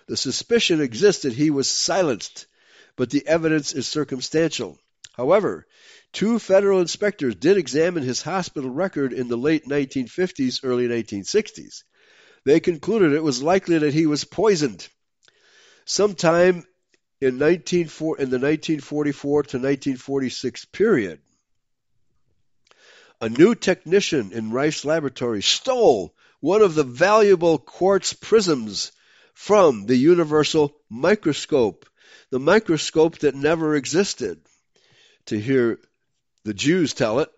[0.07, 2.47] The suspicion exists that he was silenced,
[2.95, 4.79] but the evidence is circumstantial.
[5.13, 5.67] However,
[6.11, 11.83] two federal inspectors did examine his hospital record in the late 1950s, early 1960s.
[12.45, 14.87] They concluded it was likely that he was poisoned.
[15.85, 16.65] Sometime
[17.21, 21.19] in, 19, in the 1944 to 1946 period,
[23.19, 28.91] a new technician in Rife's laboratory stole one of the valuable quartz prisms
[29.33, 31.85] from the universal microscope,
[32.29, 34.39] the microscope that never existed,
[35.25, 35.79] to hear
[36.43, 37.29] the Jews tell it,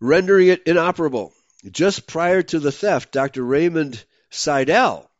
[0.00, 1.32] rendering it inoperable.
[1.70, 3.42] Just prior to the theft, Dr.
[3.42, 5.10] Raymond Seidel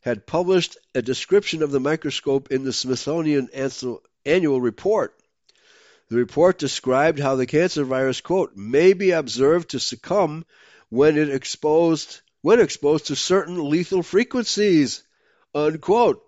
[0.00, 3.48] had published a description of the microscope in the Smithsonian
[4.24, 5.14] Annual Report.
[6.10, 10.44] The report described how the cancer virus, quote, may be observed to succumb
[10.90, 15.02] when it exposed when exposed to certain lethal frequencies,
[15.54, 16.22] unquote.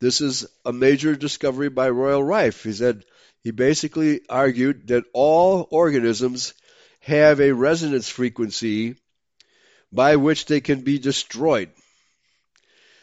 [0.00, 2.62] This is a major discovery by Royal Rife.
[2.62, 3.04] He said
[3.42, 6.54] he basically argued that all organisms
[7.00, 8.94] have a resonance frequency
[9.92, 11.70] by which they can be destroyed.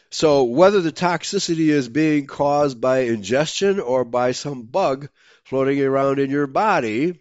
[0.10, 5.07] So whether the toxicity is being caused by ingestion or by some bug
[5.50, 7.20] floating around in your body,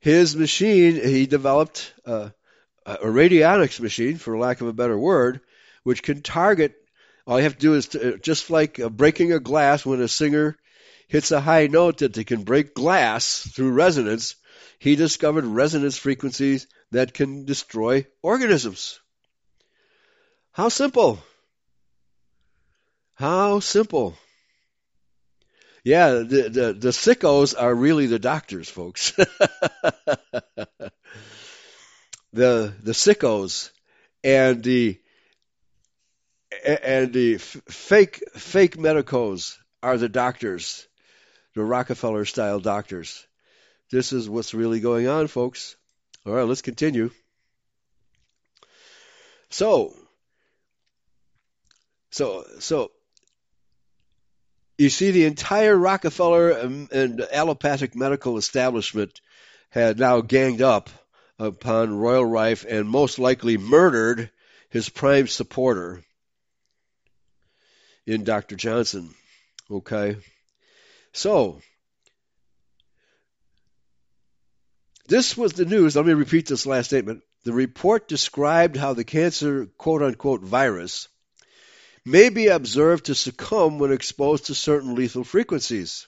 [0.00, 2.30] his machine, he developed uh,
[2.86, 5.40] a radionics machine, for lack of a better word,
[5.82, 6.74] which can target.
[7.26, 10.08] All you have to do is to, just like uh, breaking a glass when a
[10.08, 10.56] singer
[11.06, 14.34] hits a high note that they can break glass through resonance.
[14.78, 19.00] He discovered resonance frequencies that can destroy organisms.
[20.52, 21.22] How simple!
[23.16, 24.16] How simple!
[25.86, 29.12] Yeah, the, the, the sickos are really the doctors, folks.
[29.12, 29.30] the
[32.32, 33.70] the sickos
[34.24, 35.00] and the
[36.66, 40.88] and the fake fake medicos are the doctors,
[41.54, 43.24] the Rockefeller style doctors.
[43.92, 45.76] This is what's really going on, folks.
[46.26, 47.12] All right, let's continue.
[49.50, 49.94] So,
[52.10, 52.90] so, so,
[54.78, 59.20] you see, the entire Rockefeller and, allopathic medical establishment
[59.70, 60.90] had now ganged up
[61.38, 64.30] upon Royal Rife and most likely murdered
[64.68, 66.02] his prime supporter
[68.06, 68.56] in Dr.
[68.56, 69.14] Johnson.
[69.70, 70.16] Okay?
[71.12, 71.60] So,
[75.08, 75.96] this was the news.
[75.96, 77.22] Let me repeat this last statement.
[77.44, 81.08] The report described how the cancer, quote unquote, virus
[82.06, 86.06] may be observed to succumb when exposed to certain lethal frequencies.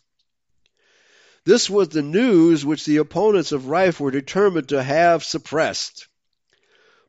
[1.45, 6.07] This was the news which the opponents of Rife were determined to have suppressed.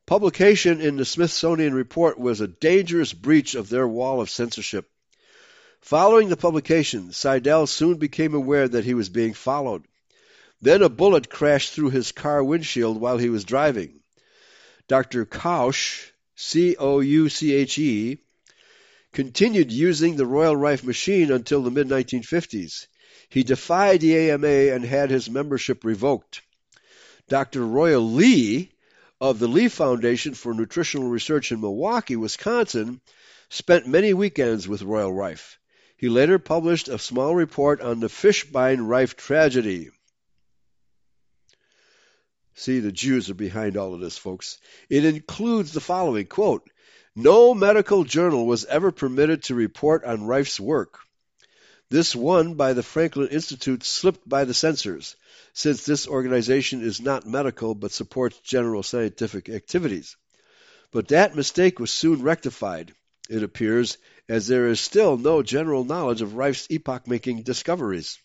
[0.07, 4.89] Publication in the Smithsonian Report was a dangerous breach of their wall of censorship.
[5.81, 9.83] Following the publication, Seidel soon became aware that he was being followed.
[10.63, 13.99] Then a bullet crashed through his car windshield while he was driving.
[14.87, 15.25] Dr.
[15.25, 18.17] Couche, C O U C H E,
[19.13, 22.87] continued using the Royal Rife machine until the mid 1950s.
[23.29, 26.41] He defied the AMA and had his membership revoked.
[27.27, 27.65] Dr.
[27.65, 28.71] Royal Lee
[29.21, 33.01] of the Lee Foundation for Nutritional Research in Milwaukee, Wisconsin,
[33.49, 35.59] spent many weekends with Royal Rife.
[35.97, 39.89] He later published a small report on the Fishbein Rife tragedy.
[42.55, 44.59] See, the Jews are behind all of this, folks.
[44.89, 46.69] It includes the following quote
[47.15, 50.99] No medical journal was ever permitted to report on Rife's work.
[51.89, 55.15] This one by the Franklin Institute slipped by the censors,
[55.53, 60.15] since this organization is not medical but supports general scientific activities.
[60.91, 62.93] But that mistake was soon rectified,
[63.27, 63.97] it appears,
[64.27, 68.19] as there is still no general knowledge of Rife's epoch making discoveries.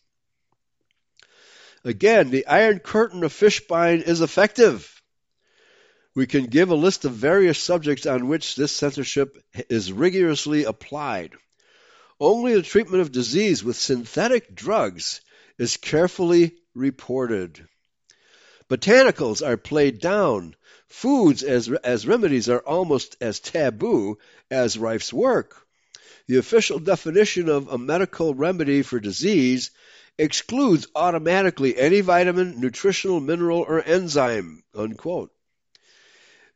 [1.85, 4.93] Again, the Iron Curtain of Fishbein is effective.
[6.14, 9.36] We can give a list of various subjects on which this censorship
[9.68, 11.32] is rigorously applied.
[12.20, 15.20] Only the treatment of disease with synthetic drugs
[15.58, 17.66] is carefully reported.
[18.70, 20.54] Botanicals are played down.
[20.88, 24.18] Foods as, as remedies are almost as taboo
[24.50, 25.66] as Rife's work.
[26.28, 29.72] The official definition of a medical remedy for disease
[30.16, 34.62] excludes automatically any vitamin, nutritional mineral, or enzyme.
[34.74, 35.34] Unquote.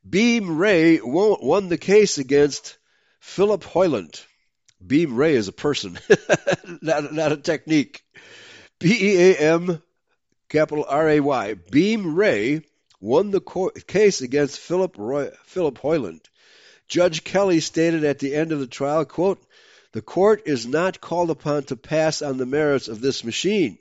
[0.09, 2.79] Beam Ray won the case against
[3.21, 4.21] Philip Hoyland.
[4.85, 5.99] Beam Ray is a person,
[6.83, 8.03] not, not a technique.
[8.79, 9.83] B E A M
[10.49, 11.55] capital R A Y.
[11.55, 12.63] Beam Ray
[13.01, 13.41] won the
[13.87, 16.21] case against Philip Roy, Philip Hoyland.
[16.89, 19.43] Judge Kelly stated at the end of the trial, quote,
[19.93, 23.79] the court is not called upon to pass on the merits of this machine,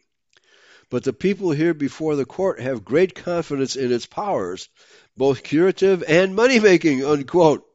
[0.90, 4.70] but the people here before the court have great confidence in its powers,
[5.18, 7.66] both curative and money making, unquote.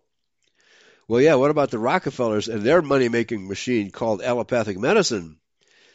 [1.08, 5.36] Well, yeah, what about the Rockefellers and their money making machine called allopathic medicine?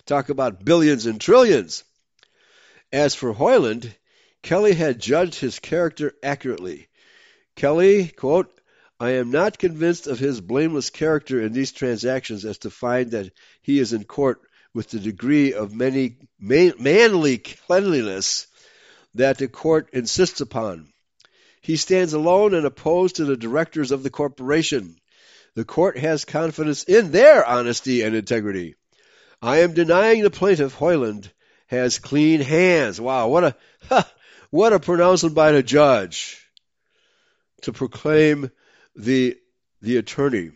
[0.06, 1.84] Talk about billions and trillions.
[2.92, 3.96] As for Hoyland,
[4.44, 6.88] Kelly had judged his character accurately.
[7.56, 8.54] Kelly, quote,
[9.00, 13.32] I am not convinced of his blameless character in these transactions as to find that
[13.62, 14.42] he is in court
[14.78, 18.46] with the degree of many manly cleanliness
[19.16, 20.94] that the court insists upon.
[21.62, 24.96] He stands alone and opposed to the directors of the corporation.
[25.56, 28.76] The court has confidence in their honesty and integrity.
[29.42, 31.32] I am denying the plaintiff, Hoyland,
[31.66, 33.02] has clean hands.
[33.02, 33.56] Wow, what a
[33.90, 34.08] ha,
[34.52, 36.40] what a pronouncement by the judge
[37.64, 38.52] to proclaim
[38.96, 39.40] the
[39.82, 40.52] the attorney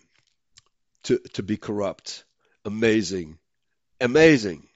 [1.05, 2.23] to, to be corrupt.
[2.63, 3.39] Amazing.
[4.01, 4.67] Amazing.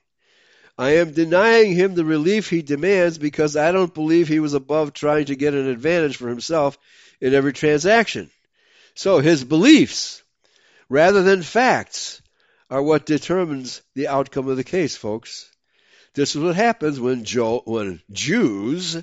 [0.78, 4.93] I am denying him the relief he demands because I don't believe he was above
[4.93, 6.78] trying to get an advantage for himself
[7.19, 8.30] in every transaction.
[8.93, 10.21] So his beliefs,
[10.89, 12.21] rather than facts,
[12.69, 15.49] are what determines the outcome of the case, folks.
[16.13, 18.97] This is what happens when, Joe, when Jews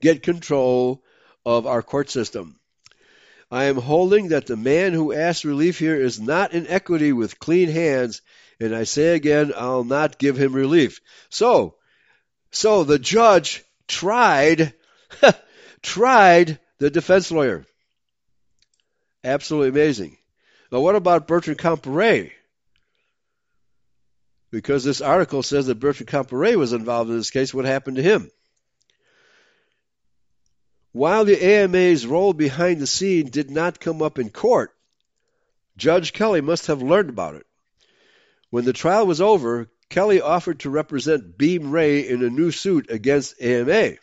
[0.00, 1.04] get control
[1.46, 2.58] of our court system.
[3.50, 7.38] I am holding that the man who asked relief here is not in equity with
[7.38, 8.22] clean hands
[8.60, 11.00] and I say again, I'll not give him relief.
[11.30, 11.76] So,
[12.50, 14.74] so the judge tried,
[15.82, 17.64] tried the defense lawyer.
[19.22, 20.16] Absolutely amazing.
[20.72, 22.32] Now, what about Bertrand Comparet?
[24.50, 27.52] Because this article says that Bertrand Comparet was involved in this case.
[27.52, 28.30] What happened to him?
[30.92, 34.74] While the AMA's role behind the scene did not come up in court,
[35.76, 37.46] Judge Kelly must have learned about it.
[38.50, 42.90] When the trial was over, Kelly offered to represent Beam Ray in a new suit
[42.90, 43.96] against AMA.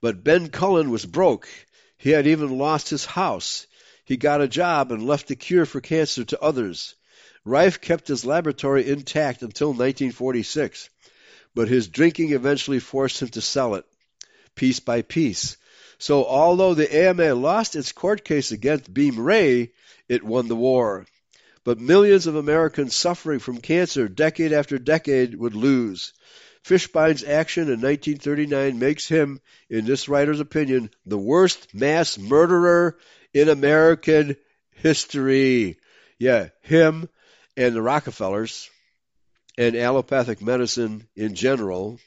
[0.00, 1.48] But Ben Cullen was broke.
[1.96, 3.68] He had even lost his house.
[4.04, 6.94] He got a job and left the cure for cancer to others.
[7.44, 10.90] Rife kept his laboratory intact until 1946,
[11.54, 13.84] but his drinking eventually forced him to sell it,
[14.56, 15.56] piece by piece.
[15.98, 19.72] So although the AMA lost its court case against Beam Ray,
[20.08, 21.06] it won the war
[21.64, 26.12] but millions of Americans suffering from cancer decade after decade would lose.
[26.62, 29.40] Fishbein's action in 1939 makes him,
[29.70, 32.98] in this writer's opinion, the worst mass murderer
[33.32, 34.36] in American
[34.72, 35.78] history.
[36.18, 37.08] Yeah, him
[37.56, 38.68] and the Rockefellers
[39.56, 41.98] and allopathic medicine in general.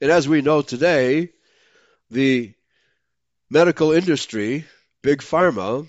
[0.00, 1.30] And as we know today,
[2.10, 2.52] the
[3.50, 4.64] medical industry,
[5.02, 5.88] big pharma,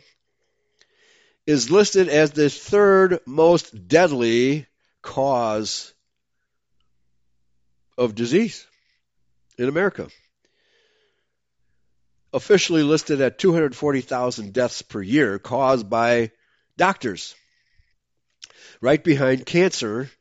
[1.48, 4.68] is listed as the third most deadly
[5.02, 5.93] cause
[7.98, 8.68] of disease
[9.58, 10.10] in America.
[12.34, 16.32] Officially listed at 240,000 deaths per year caused by
[16.76, 17.34] doctors.
[18.82, 20.12] Right behind cancer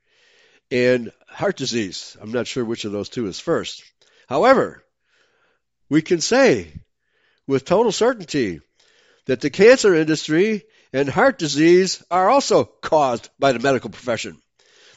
[0.71, 2.17] and heart disease.
[2.21, 3.83] I'm not sure which of those two is first.
[4.29, 4.85] However,
[5.89, 6.73] we can say
[7.49, 8.61] with total certainty
[9.27, 10.65] that the cancer industry
[10.97, 14.41] and heart disease are also caused by the medical profession.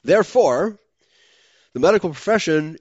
[0.01, 0.79] Therefore,
[1.73, 2.77] the medical profession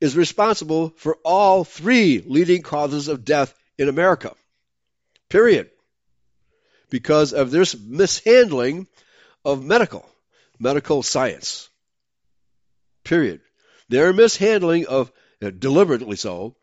[0.00, 4.32] is responsible for all three leading causes of death in America.
[5.28, 5.68] Period.
[6.88, 8.86] Because of this mishandling
[9.44, 10.08] of medical,
[10.58, 11.68] medical science.
[13.04, 13.42] Period.
[13.90, 16.56] Their mishandling of, uh, deliberately so,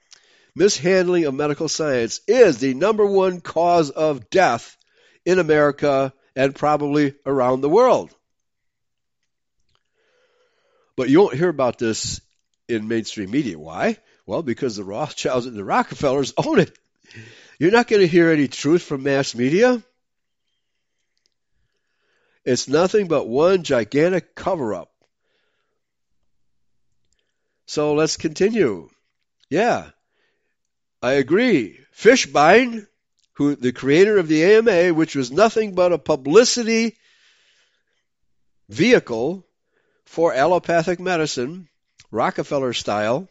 [0.55, 4.75] mishandling of medical science is the number one cause of death
[5.25, 8.13] in America and probably around the world.
[10.95, 12.21] But you won't hear about this
[12.67, 13.57] in mainstream media.
[13.57, 13.97] Why?
[14.25, 16.77] Well, because the Rothschilds and the Rockefellers own it.
[17.59, 19.81] You're not going to hear any truth from mass media.
[22.45, 24.91] It's nothing but one gigantic cover up.
[27.65, 28.89] So let's continue.
[29.49, 29.89] Yeah,
[31.01, 31.79] I agree.
[31.95, 32.85] Fishbein
[33.33, 36.97] who the creator of the AMA, which was nothing but a publicity
[38.69, 39.45] vehicle
[40.05, 41.67] for allopathic medicine,
[42.11, 43.27] Rockefeller style,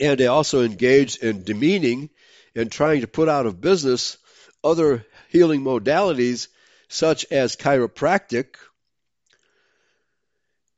[0.00, 2.10] and they also engaged in demeaning
[2.54, 4.18] and trying to put out of business
[4.62, 6.48] other healing modalities
[6.88, 8.56] such as chiropractic.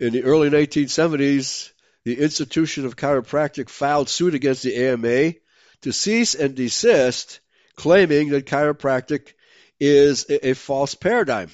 [0.01, 1.73] In the early 1970s,
[2.05, 5.35] the Institution of Chiropractic filed suit against the AMA
[5.83, 7.41] to cease and desist
[7.79, 9.33] claiming that chiropractic
[9.81, 11.49] is a, a false paradigm.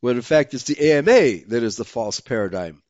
[0.00, 2.82] When in fact it's the AMA that is the false paradigm.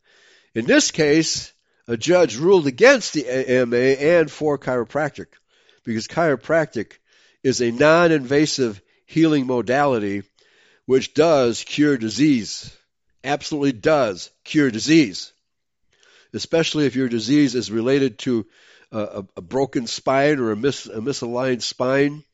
[0.55, 1.53] In this case,
[1.87, 5.27] a judge ruled against the AMA and for chiropractic
[5.85, 6.93] because chiropractic
[7.43, 10.23] is a non invasive healing modality
[10.87, 12.75] which does cure disease.
[13.23, 15.33] Absolutely does cure disease.
[16.33, 18.47] Especially if your disease is related to
[18.93, 22.25] a, a broken spine or a, mis, a misaligned spine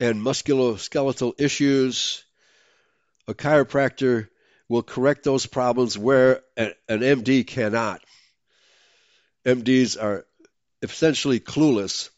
[0.00, 2.24] and musculoskeletal issues,
[3.26, 4.28] a chiropractor
[4.68, 8.02] will correct those problems where an MD cannot.
[9.44, 10.26] MDs are
[10.82, 12.10] essentially clueless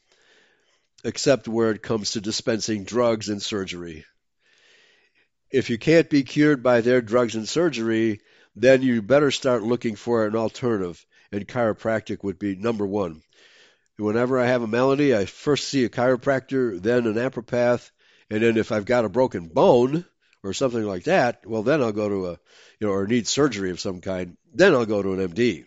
[1.05, 4.05] except where it comes to dispensing drugs and surgery.
[5.51, 8.20] If you can't be cured by their drugs and surgery,
[8.55, 13.22] then you better start looking for an alternative, and chiropractic would be number one.
[13.97, 17.91] Whenever I have a malady, I first see a chiropractor, then an naturopath,
[18.31, 20.05] and then if I've got a broken bone
[20.43, 22.39] or something like that, well, then I'll go to a,
[22.78, 25.66] you know, or need surgery of some kind, then I'll go to an MD.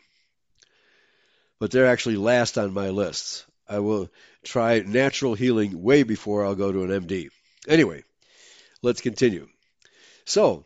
[1.59, 3.45] But they're actually last on my lists.
[3.67, 4.09] I will
[4.43, 7.29] try natural healing way before I'll go to an MD.
[7.67, 8.03] Anyway,
[8.81, 9.47] let's continue.
[10.25, 10.65] So,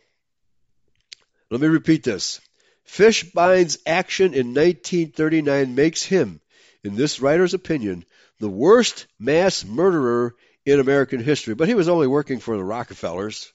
[1.51, 2.39] let me repeat this.
[2.87, 6.39] Fishbein's action in 1939 makes him,
[6.85, 8.05] in this writer's opinion,
[8.39, 10.35] the worst mass murderer
[10.65, 11.53] in American history.
[11.53, 13.51] But he was only working for the Rockefellers.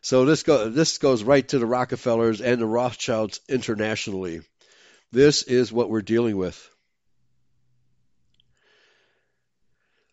[0.00, 4.40] So this, go, this goes right to the Rockefellers and the Rothschilds internationally.
[5.12, 6.68] This is what we're dealing with.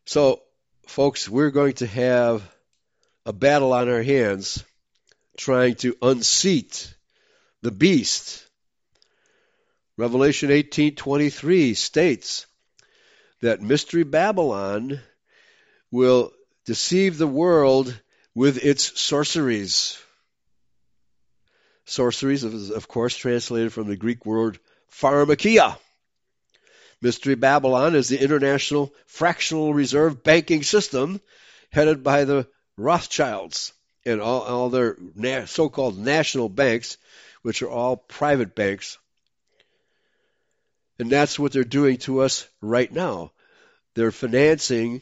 [0.06, 0.42] So,
[0.86, 2.44] folks, we're going to have
[3.26, 4.66] a battle on our hands
[5.38, 6.94] trying to unseat
[7.62, 8.46] the beast.
[9.98, 12.46] Revelation 18:23 states
[13.42, 15.00] that mystery Babylon
[15.92, 16.34] will
[16.66, 18.00] deceive the world
[18.36, 19.98] with its sorceries.
[21.86, 24.60] Sorceries is of course translated from the Greek word
[24.92, 25.78] pharmakia.
[27.02, 31.22] Mystery Babylon is the international fractional reserve banking system
[31.72, 33.74] headed by the Rothschilds
[34.06, 36.98] and all, all their na- so-called national banks,
[37.48, 38.98] which are all private banks.
[41.00, 43.32] And that's what they're doing to us right now.
[43.94, 45.02] They're financing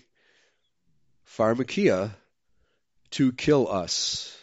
[1.28, 2.12] pharmakia
[3.10, 4.38] to kill us.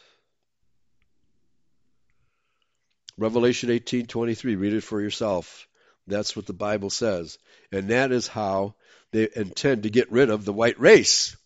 [3.16, 5.68] Revelation 18:23 read it for yourself.
[6.08, 7.38] That's what the Bible says.
[7.70, 8.74] And that is how
[9.12, 11.36] they intend to get rid of the white race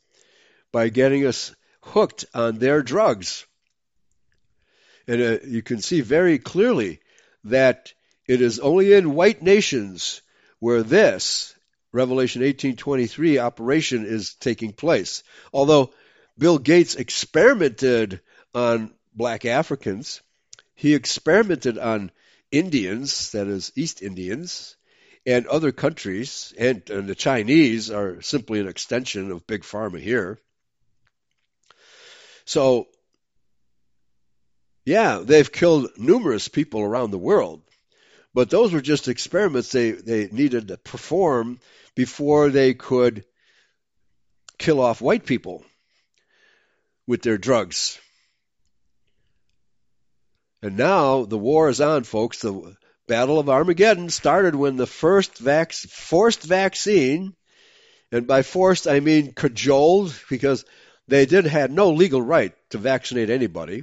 [0.73, 3.45] by getting us hooked on their drugs.
[5.09, 7.01] And uh, you can see very clearly
[7.45, 7.93] that
[8.27, 10.21] it is only in white nations
[10.59, 11.55] where this
[11.93, 15.23] Revelation 18:23 operation is taking place.
[15.53, 15.93] Although
[16.37, 18.21] Bill Gates experimented
[18.55, 20.21] on black Africans,
[20.75, 22.11] he experimented on
[22.51, 24.77] Indians, that is East Indians,
[25.25, 30.39] and other countries, and, and the Chinese are simply an extension of Big Pharma here.
[32.45, 32.87] So,
[34.87, 37.61] yeah, they've killed numerous people around the world,
[38.33, 41.59] but those were just experiments they, they needed to perform
[41.97, 43.25] before they could
[44.59, 45.65] kill off white people
[47.05, 47.99] with their drugs.
[50.63, 52.41] And now the war is on, folks.
[52.41, 52.77] The
[53.09, 57.35] Battle of Armageddon started when the first vac- forced vaccine,
[58.13, 60.65] and by forced I mean cajoled, because
[61.09, 63.83] they did had no legal right to vaccinate anybody.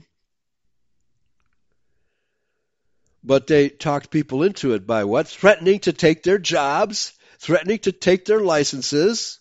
[3.23, 5.27] But they talked people into it by what?
[5.27, 9.39] Threatening to take their jobs, threatening to take their licenses,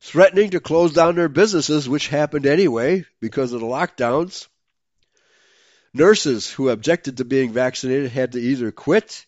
[0.00, 4.48] threatening to close down their businesses, which happened anyway because of the lockdowns.
[5.92, 9.26] Nurses who objected to being vaccinated had to either quit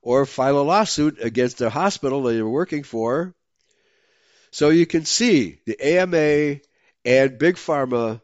[0.00, 3.34] or file a lawsuit against the hospital they were working for.
[4.52, 6.60] So you can see the AMA
[7.04, 8.20] and Big Pharma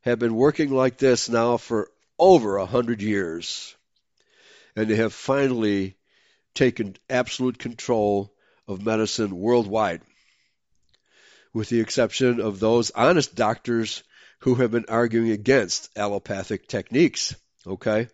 [0.00, 3.74] have been working like this now for over a hundred years.
[4.76, 5.96] And they have finally
[6.54, 8.32] taken absolute control
[8.66, 10.02] of medicine worldwide,
[11.52, 14.02] with the exception of those honest doctors
[14.40, 17.34] who have been arguing against allopathic techniques.
[17.66, 18.08] Okay?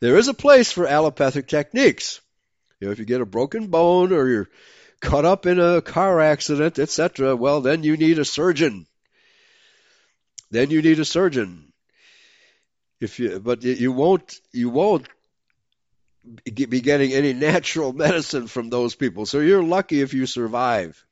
[0.00, 2.20] There is a place for allopathic techniques.
[2.80, 4.48] You know, if you get a broken bone or you're
[5.00, 8.86] cut up in a car accident, etc., well, then you need a surgeon.
[10.50, 11.67] Then you need a surgeon.
[13.00, 15.06] If you, but you won't, you won't
[16.44, 19.26] be getting any natural medicine from those people.
[19.26, 21.04] So you're lucky if you survive.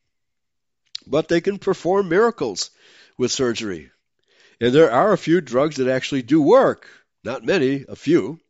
[1.07, 2.70] But they can perform miracles
[3.16, 3.91] with surgery.
[4.61, 6.89] And there are a few drugs that actually do work.
[7.22, 8.41] Not many, a few.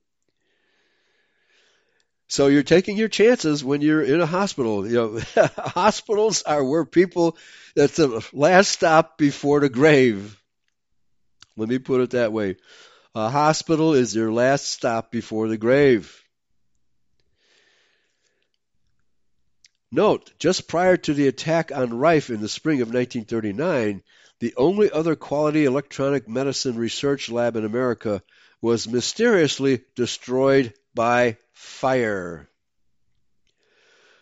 [2.28, 4.86] So you're taking your chances when you're in a hospital.
[4.86, 7.36] You know, hospitals are where people
[7.74, 10.40] that's the last stop before the grave.
[11.56, 12.56] Let me put it that way.
[13.16, 16.22] A hospital is your last stop before the grave.
[19.90, 24.02] Note, just prior to the attack on Rife in the spring of 1939,
[24.40, 28.22] the only other quality electronic medicine research lab in America
[28.60, 32.50] was mysteriously destroyed by fire.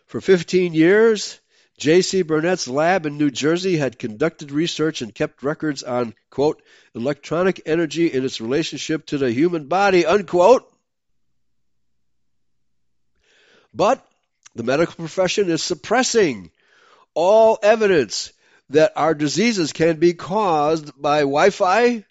[0.06, 1.40] For 15 years,
[1.76, 2.22] J.C.
[2.22, 6.62] Burnett's lab in New Jersey had conducted research and kept records on, quote,
[6.94, 10.70] electronic energy in its relationship to the human body, unquote.
[13.74, 14.06] But
[14.54, 16.52] the medical profession is suppressing
[17.12, 18.32] all evidence
[18.70, 22.04] that our diseases can be caused by Wi Fi,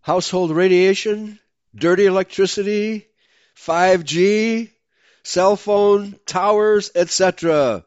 [0.00, 1.40] household radiation,
[1.74, 3.08] dirty electricity,
[3.56, 4.70] 5G,
[5.24, 7.84] cell phone towers, etc.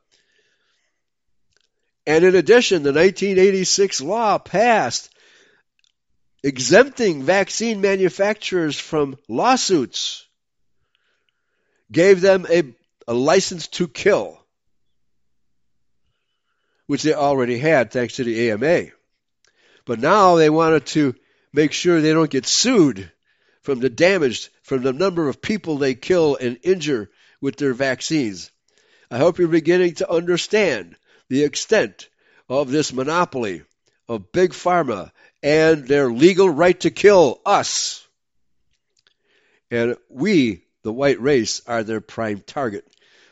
[2.07, 5.13] And in addition, the 1986 law passed
[6.41, 10.25] exempting vaccine manufacturers from lawsuits
[11.91, 12.63] gave them a,
[13.09, 14.39] a license to kill,
[16.85, 18.91] which they already had thanks to the AMA.
[19.83, 21.13] But now they wanted to
[21.51, 23.11] make sure they don't get sued
[23.63, 27.09] from the damage, from the number of people they kill and injure
[27.41, 28.49] with their vaccines.
[29.11, 30.95] I hope you're beginning to understand
[31.29, 32.09] the extent
[32.49, 33.63] of this monopoly
[34.07, 35.11] of big pharma
[35.43, 38.05] and their legal right to kill us.
[39.69, 42.85] And we, the white race, are their prime target.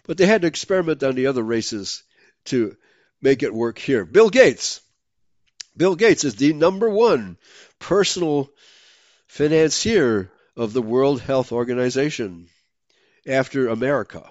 [0.04, 2.04] But they had to experiment on the other races
[2.46, 2.76] to
[3.22, 4.06] make it work here.
[4.06, 4.82] Bill Gates.
[5.76, 7.38] Bill Gates is the number one
[7.80, 8.50] personal
[9.28, 12.48] financier of the World Health Organization
[13.28, 14.30] after America,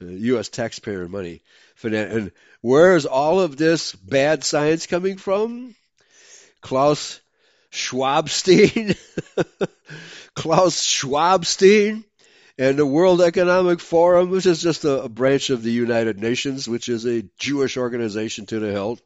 [0.00, 0.48] U.S.
[0.48, 1.42] taxpayer money.
[1.82, 5.74] And where is all of this bad science coming from?
[6.60, 7.20] Klaus
[7.70, 8.96] Schwabstein,
[10.34, 12.04] Klaus Schwabstein,
[12.56, 16.68] and the World Economic Forum, which is just a, a, branch of the United Nations,
[16.68, 19.02] which is a Jewish organization to the hilt.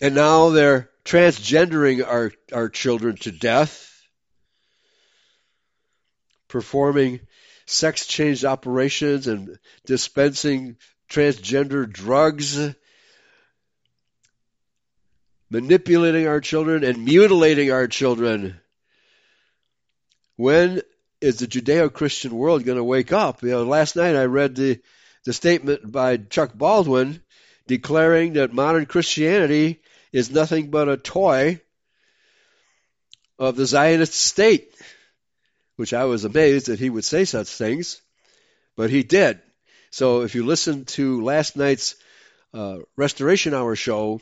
[0.00, 3.88] And now they're transgendering our, our children to death,
[6.48, 7.20] performing
[7.66, 10.76] sex change operations and dispensing
[11.10, 12.74] transgender drugs,
[15.50, 18.58] manipulating our children and mutilating our children.
[20.36, 20.80] When
[21.20, 23.42] is the Judeo-Christian world going to wake up?
[23.42, 24.80] You know, last night I read the
[25.24, 27.20] the statement by Chuck Baldwin
[27.66, 29.82] declaring that modern Christianity
[30.12, 31.60] is nothing but a toy
[33.38, 34.74] of the Zionist state
[35.80, 38.02] which I was amazed that he would say such things,
[38.76, 39.40] but he did.
[39.90, 41.96] So if you listen to last night's
[42.54, 44.20] uh, Restoration Hour show,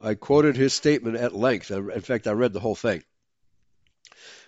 [0.00, 1.70] I quoted his statement at length.
[1.70, 3.02] In fact, I read the whole thing,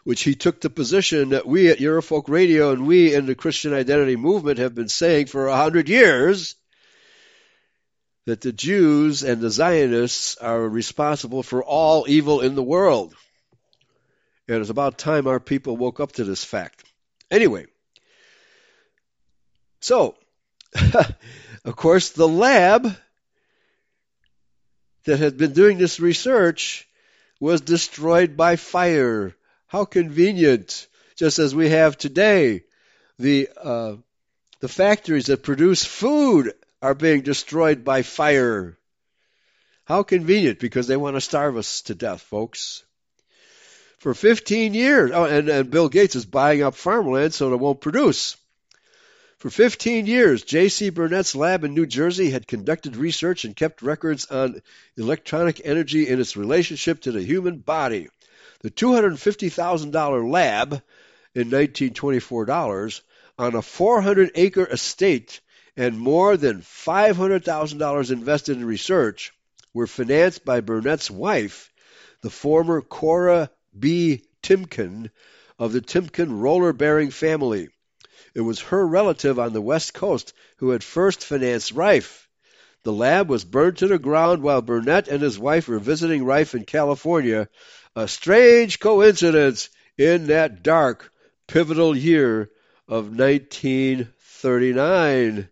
[0.04, 3.72] which he took the position that we at Eurofolk Radio and we in the Christian
[3.72, 6.56] Identity Movement have been saying for a hundred years
[8.26, 13.14] that the Jews and the Zionists are responsible for all evil in the world.
[14.48, 16.84] And it's about time our people woke up to this fact.
[17.30, 17.66] Anyway,
[19.80, 20.16] so,
[21.64, 22.86] of course, the lab
[25.04, 26.88] that had been doing this research
[27.40, 29.34] was destroyed by fire.
[29.66, 30.86] How convenient,
[31.16, 32.64] just as we have today.
[33.18, 33.96] The, uh,
[34.60, 36.52] the factories that produce food
[36.82, 38.76] are being destroyed by fire.
[39.84, 42.82] How convenient, because they want to starve us to death, folks
[43.98, 45.10] for 15 years.
[45.12, 48.36] Oh, and, and Bill Gates is buying up farmland so it won't produce.
[49.38, 50.88] For 15 years, J.C.
[50.88, 54.62] Burnett's lab in New Jersey had conducted research and kept records on
[54.96, 58.08] electronic energy in its relationship to the human body.
[58.60, 60.72] The $250,000 lab
[61.34, 63.02] in 1924 dollars
[63.38, 65.42] on a 400 acre estate
[65.76, 69.34] and more than $500,000 invested in research
[69.74, 71.70] were financed by Burnett's wife,
[72.22, 74.22] the former Cora B.
[74.42, 75.10] Timken
[75.58, 77.68] of the Timken roller bearing family.
[78.36, 82.28] It was her relative on the West Coast who had first financed Rife.
[82.82, 86.54] The lab was burned to the ground while Burnett and his wife were visiting Rife
[86.54, 87.48] in California.
[87.94, 91.10] A strange coincidence in that dark,
[91.46, 92.50] pivotal year
[92.86, 95.48] of 1939.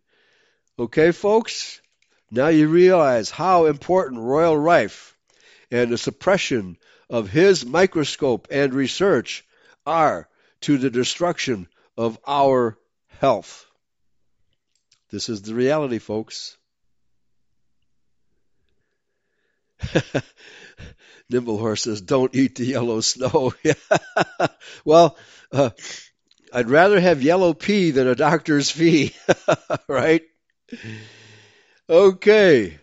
[0.78, 1.80] Okay, folks?
[2.30, 5.16] Now you realize how important Royal Rife
[5.70, 6.76] and the suppression
[7.08, 9.42] of his microscope and research
[9.86, 10.28] are
[10.60, 11.66] to the destruction
[11.96, 12.78] of our
[13.20, 13.66] health.
[15.10, 16.56] This is the reality, folks.
[21.30, 23.52] Nimble Horse says, "Don't eat the yellow snow."
[24.84, 25.16] well,
[25.52, 25.70] uh,
[26.52, 29.14] I'd rather have yellow pea than a doctor's fee,
[29.88, 30.22] right?
[31.88, 32.78] Okay.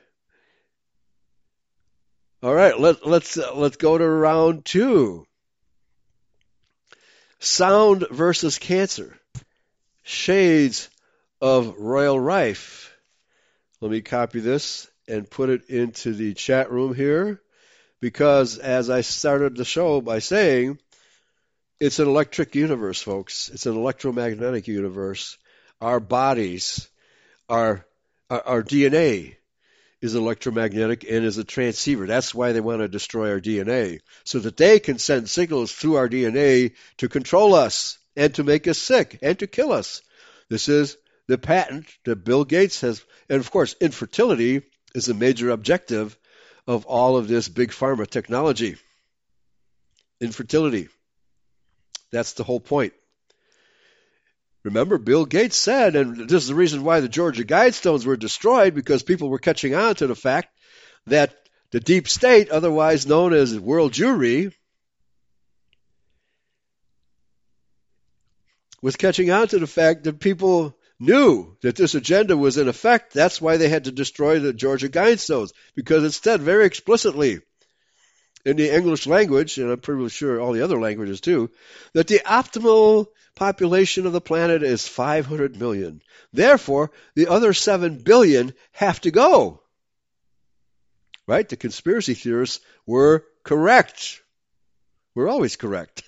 [2.44, 5.28] All right, let, let's uh, let's go to round two.
[7.44, 9.18] Sound versus cancer.
[10.04, 10.90] Shades
[11.42, 12.96] of Royal Rife.
[13.82, 17.42] Let me copy this and put it into the chat room here
[18.00, 20.78] because as I started the show by saying,
[21.80, 23.50] it's an electric universe, folks.
[23.50, 25.36] It's an electromagnetic universe.
[25.82, 26.88] Our bodies,
[27.50, 27.84] our,
[28.30, 29.38] our, our DNA
[30.02, 32.08] is electromagnetic and is a transceiver.
[32.08, 35.96] That's why they want to destroy our DNA, so that they can send signals through
[35.96, 40.02] our DNA to control us and to make us sick and to kill us.
[40.50, 40.98] This is
[41.28, 44.64] the patent that Bill Gates has, and of course, infertility
[44.96, 46.18] is a major objective
[46.68, 48.76] of all of this big pharma technology.
[50.20, 50.90] Infertility.
[52.12, 52.94] That's the whole point.
[54.64, 58.76] Remember, Bill Gates said, and this is the reason why the Georgia Guidestones were destroyed,
[58.76, 60.50] because people were catching on to the fact
[61.08, 61.36] that
[61.72, 64.54] the deep state, otherwise known as world Jewry,
[68.84, 73.14] was catching on to the fact that people knew that this agenda was in effect.
[73.14, 77.40] That's why they had to destroy the Georgia Guidestones, because it said very explicitly
[78.46, 81.50] in the English language, and I'm pretty sure all the other languages too,
[81.94, 83.08] that the optimal
[83.42, 86.04] population of the planet is 500 million.
[86.32, 89.64] Therefore, the other 7 billion have to go.
[91.26, 91.50] Right?
[91.50, 94.22] The conspiracy theorists were correct.
[95.16, 96.04] We're always correct.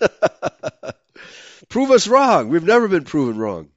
[1.69, 2.49] Prove us wrong.
[2.49, 3.69] We've never been proven wrong.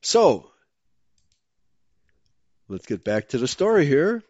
[0.00, 0.50] So,
[2.66, 4.24] let's get back to the story here.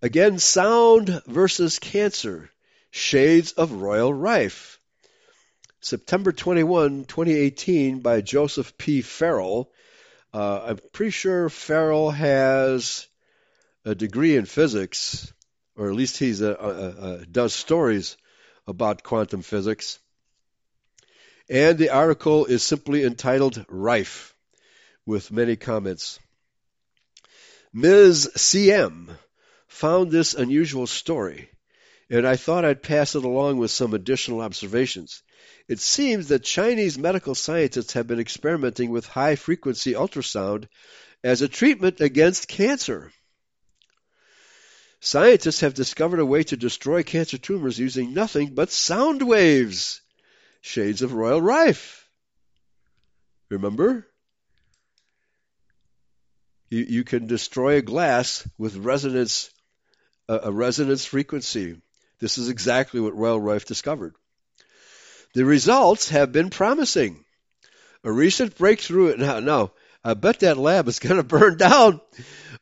[0.00, 2.50] Again, sound versus cancer.
[2.90, 4.77] Shades of Royal Rife.
[5.80, 9.00] September 21, 2018, by Joseph P.
[9.02, 9.70] Farrell.
[10.34, 13.06] Uh, I'm pretty sure Farrell has
[13.84, 15.32] a degree in physics,
[15.76, 18.16] or at least he uh, uh, uh, does stories
[18.66, 19.98] about quantum physics.
[21.48, 24.34] And the article is simply entitled Rife,
[25.06, 26.18] with many comments.
[27.72, 28.32] Ms.
[28.36, 29.16] CM
[29.68, 31.48] found this unusual story,
[32.10, 35.22] and I thought I'd pass it along with some additional observations.
[35.68, 40.68] It seems that Chinese medical scientists have been experimenting with high frequency ultrasound
[41.22, 43.12] as a treatment against cancer.
[45.00, 50.00] Scientists have discovered a way to destroy cancer tumors using nothing but sound waves.
[50.60, 52.08] Shades of Royal Rife.
[53.48, 54.06] Remember?
[56.70, 59.50] You, you can destroy a glass with resonance,
[60.28, 61.80] a, a resonance frequency.
[62.20, 64.14] This is exactly what Royal Rife discovered.
[65.34, 67.24] The results have been promising.
[68.02, 69.72] A recent breakthrough, now, now
[70.04, 72.00] I bet that lab is going to burn down.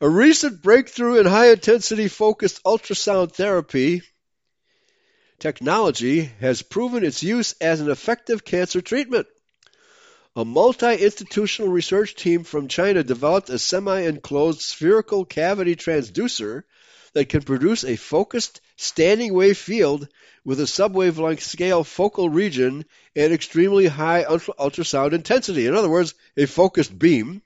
[0.01, 4.03] A recent breakthrough in high intensity focused ultrasound therapy
[5.39, 9.27] technology has proven its use as an effective cancer treatment.
[10.35, 16.65] A multi institutional research team from China developed a semi enclosed spherical cavity transducer
[17.17, 20.07] that can produce a focused standing wave field
[20.45, 22.85] with a subwave length scale focal region
[23.17, 25.67] and extremely high ultrasound intensity.
[25.67, 27.41] In other words, a focused beam.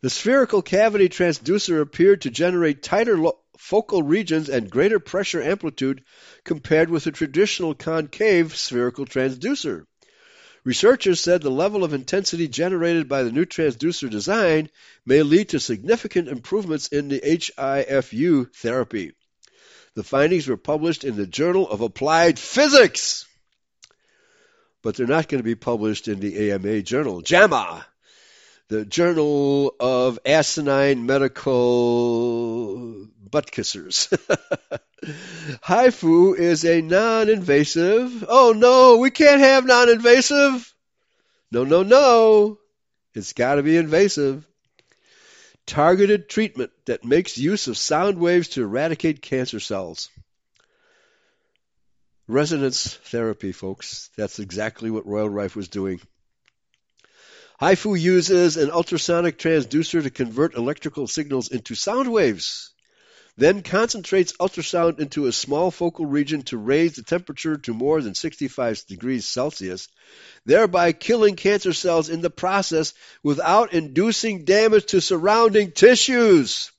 [0.00, 3.22] The spherical cavity transducer appeared to generate tighter
[3.58, 6.02] focal regions and greater pressure amplitude
[6.42, 9.84] compared with a traditional concave spherical transducer.
[10.62, 14.68] Researchers said the level of intensity generated by the new transducer design
[15.06, 19.12] may lead to significant improvements in the HIFU therapy.
[19.94, 23.26] The findings were published in the Journal of Applied Physics,
[24.82, 27.86] but they're not going to be published in the AMA journal, JAMA,
[28.70, 34.16] the Journal of Asinine Medical Butt Kissers.
[35.64, 38.24] HIFU is a non invasive.
[38.28, 40.72] Oh no, we can't have non invasive.
[41.50, 42.58] No, no, no.
[43.12, 44.46] It's got to be invasive.
[45.66, 50.08] Targeted treatment that makes use of sound waves to eradicate cancer cells.
[52.28, 54.10] Resonance therapy, folks.
[54.16, 56.00] That's exactly what Royal Rife was doing.
[57.60, 62.70] HIFU uses an ultrasonic transducer to convert electrical signals into sound waves,
[63.36, 68.14] then concentrates ultrasound into a small focal region to raise the temperature to more than
[68.14, 69.88] 65 degrees Celsius,
[70.46, 76.70] thereby killing cancer cells in the process without inducing damage to surrounding tissues.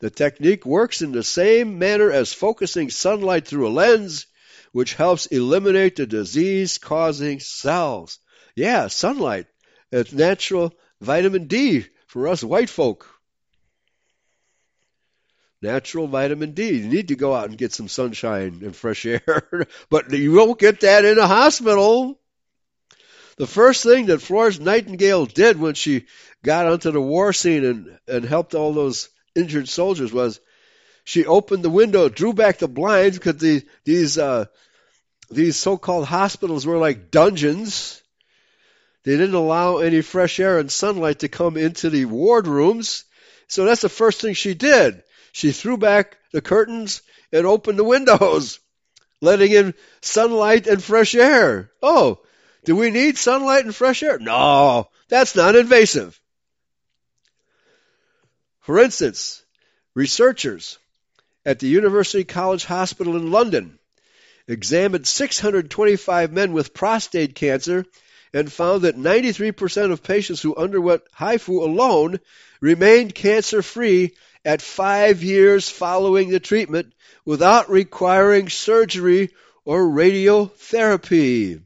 [0.00, 4.26] The technique works in the same manner as focusing sunlight through a lens,
[4.72, 8.18] which helps eliminate the disease causing cells.
[8.54, 9.46] Yeah, sunlight.
[9.92, 13.06] It's natural vitamin D for us white folk.
[15.62, 16.70] Natural vitamin D.
[16.70, 20.58] You need to go out and get some sunshine and fresh air, but you won't
[20.58, 22.18] get that in a hospital.
[23.36, 26.06] The first thing that Florence Nightingale did when she
[26.42, 30.40] got onto the war scene and, and helped all those injured soldiers was
[31.04, 34.46] she opened the window, drew back the blinds because the, these uh,
[35.30, 37.99] these so-called hospitals were like dungeons.
[39.04, 43.04] They didn't allow any fresh air and sunlight to come into the ward rooms.
[43.48, 45.02] So that's the first thing she did.
[45.32, 48.60] She threw back the curtains and opened the windows,
[49.20, 51.70] letting in sunlight and fresh air.
[51.82, 52.20] Oh,
[52.64, 54.18] do we need sunlight and fresh air?
[54.18, 56.20] No, that's not invasive.
[58.60, 59.42] For instance,
[59.94, 60.78] researchers
[61.46, 63.78] at the University College Hospital in London
[64.46, 67.86] examined 625 men with prostate cancer
[68.32, 72.20] and found that 93% of patients who underwent HIFU alone
[72.60, 74.14] remained cancer free
[74.44, 76.92] at five years following the treatment
[77.24, 79.30] without requiring surgery
[79.64, 81.62] or radiotherapy.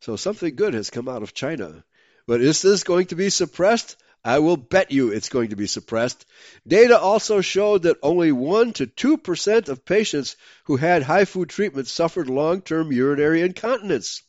[0.00, 1.84] So something good has come out of China.
[2.26, 3.96] But is this going to be suppressed?
[4.22, 6.26] I will bet you it's going to be suppressed.
[6.66, 12.28] Data also showed that only 1 to 2% of patients who had HIFU treatment suffered
[12.28, 14.22] long term urinary incontinence,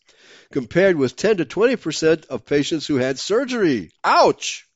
[0.52, 3.92] compared with 10 to 20% of patients who had surgery.
[4.04, 4.68] Ouch!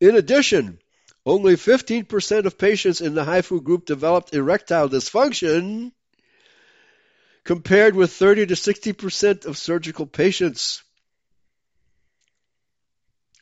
[0.00, 0.78] In addition,
[1.26, 5.92] only 15% of patients in the HIFU group developed erectile dysfunction,
[7.44, 10.82] compared with 30 to 60% of surgical patients.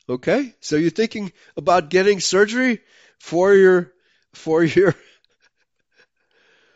[0.09, 0.55] Okay?
[0.61, 2.81] So you're thinking about getting surgery
[3.19, 3.93] for your
[4.33, 4.95] for your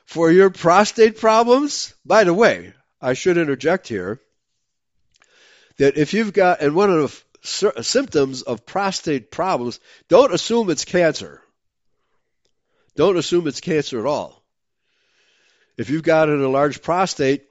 [0.06, 1.94] for your prostate problems?
[2.04, 4.20] By the way, I should interject here
[5.80, 10.84] that if you've got and one of the symptoms of prostate problems, don't assume it's
[10.84, 11.40] cancer.
[12.96, 14.42] Don't assume it's cancer at all.
[15.78, 17.44] If you've got an enlarged prostate,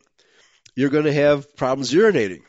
[0.76, 2.44] you're going to have problems urinating.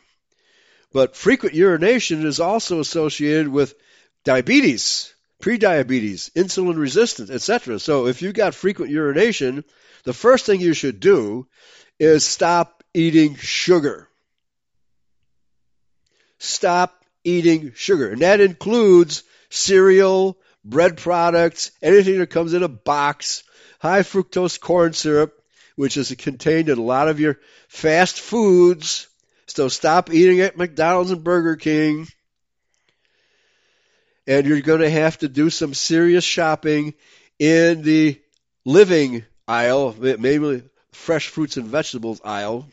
[0.92, 3.74] But frequent urination is also associated with
[4.22, 7.78] diabetes, prediabetes, insulin resistance, etc.
[7.78, 9.64] So if you've got frequent urination,
[10.04, 11.46] the first thing you should do
[11.98, 14.09] is stop eating sugar.
[16.40, 18.10] Stop eating sugar.
[18.10, 23.44] And that includes cereal, bread products, anything that comes in a box,
[23.78, 25.40] high fructose corn syrup,
[25.76, 27.38] which is contained in a lot of your
[27.68, 29.06] fast foods,
[29.46, 32.06] so stop eating at McDonald's and Burger King.
[34.26, 36.94] And you're going to have to do some serious shopping
[37.38, 38.20] in the
[38.64, 40.62] living aisle, maybe
[40.92, 42.66] fresh fruits and vegetables aisle.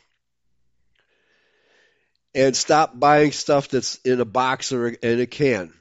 [2.38, 5.74] And stop buying stuff that's in a box or in a can.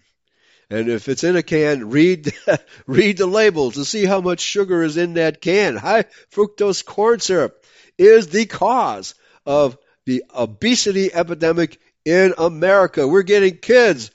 [0.70, 2.32] And if it's in a can, read
[2.86, 5.76] read the label to see how much sugar is in that can.
[5.76, 7.62] High fructose corn syrup
[7.98, 9.76] is the cause of
[10.06, 13.06] the obesity epidemic in America.
[13.06, 14.10] We're getting kids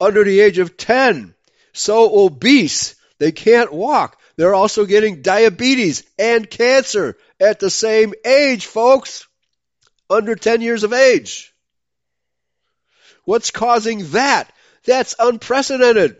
[0.00, 1.34] under the age of 10
[1.72, 4.18] so obese they can't walk.
[4.36, 9.26] They're also getting diabetes and cancer at the same age, folks.
[10.10, 11.51] Under 10 years of age.
[13.24, 14.52] What's causing that?
[14.84, 16.16] That's unprecedented.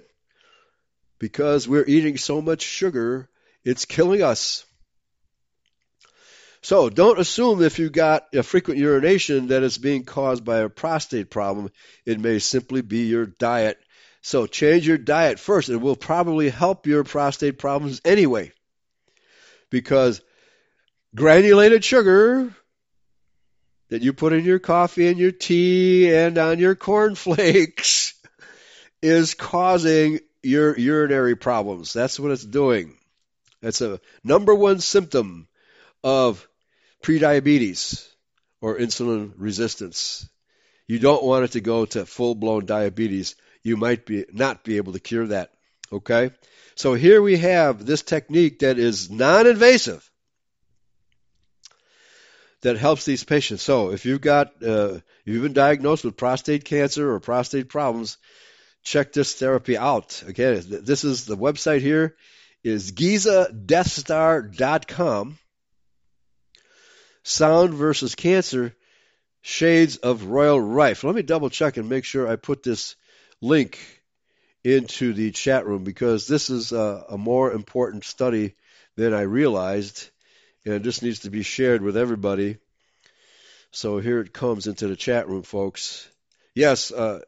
[1.19, 3.29] Because we're eating so much sugar,
[3.65, 4.65] it's killing us.
[6.63, 10.69] So don't assume if you got a frequent urination that it's being caused by a
[10.69, 11.71] prostate problem.
[12.07, 13.79] It may simply be your diet.
[14.21, 15.69] So change your diet first.
[15.69, 18.53] It will probably help your prostate problems anyway.
[19.71, 20.21] Because
[21.17, 22.55] granulated sugar
[23.93, 28.15] that you put in your coffee and your tea and on your cornflakes
[29.03, 31.93] is causing your urinary problems.
[31.93, 32.97] That's what it's doing.
[33.61, 35.47] That's a number one symptom
[36.03, 36.49] of
[37.03, 38.09] prediabetes
[38.63, 40.27] or insulin resistance.
[40.87, 43.37] You don't want it to go to full blown diabetes.
[43.63, 45.53] You might be not be able to cure that.
[45.93, 46.31] Okay?
[46.77, 50.11] So here we have this technique that is non invasive
[52.63, 53.63] that helps these patients.
[53.63, 58.17] So if you've got uh, you've been diagnosed with prostate cancer or prostate problems,
[58.83, 60.23] check this therapy out.
[60.31, 62.17] Okay, this is the website here
[62.65, 65.39] is gizadeathstar.com
[67.25, 68.75] Sound versus Cancer,
[69.43, 71.05] Shades of Royal Rife.
[71.05, 72.97] Let me double check and make sure I put this
[73.41, 73.79] link
[74.65, 78.55] into the chat room because this is a, a more important study
[78.97, 80.11] than I realized,
[80.65, 82.59] and this needs to be shared with everybody.
[83.71, 86.09] So here it comes into the chat room, folks.
[86.55, 87.21] Yes, uh,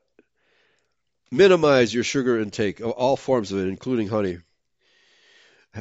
[1.31, 4.39] minimize your sugar intake, all forms of it, including honey.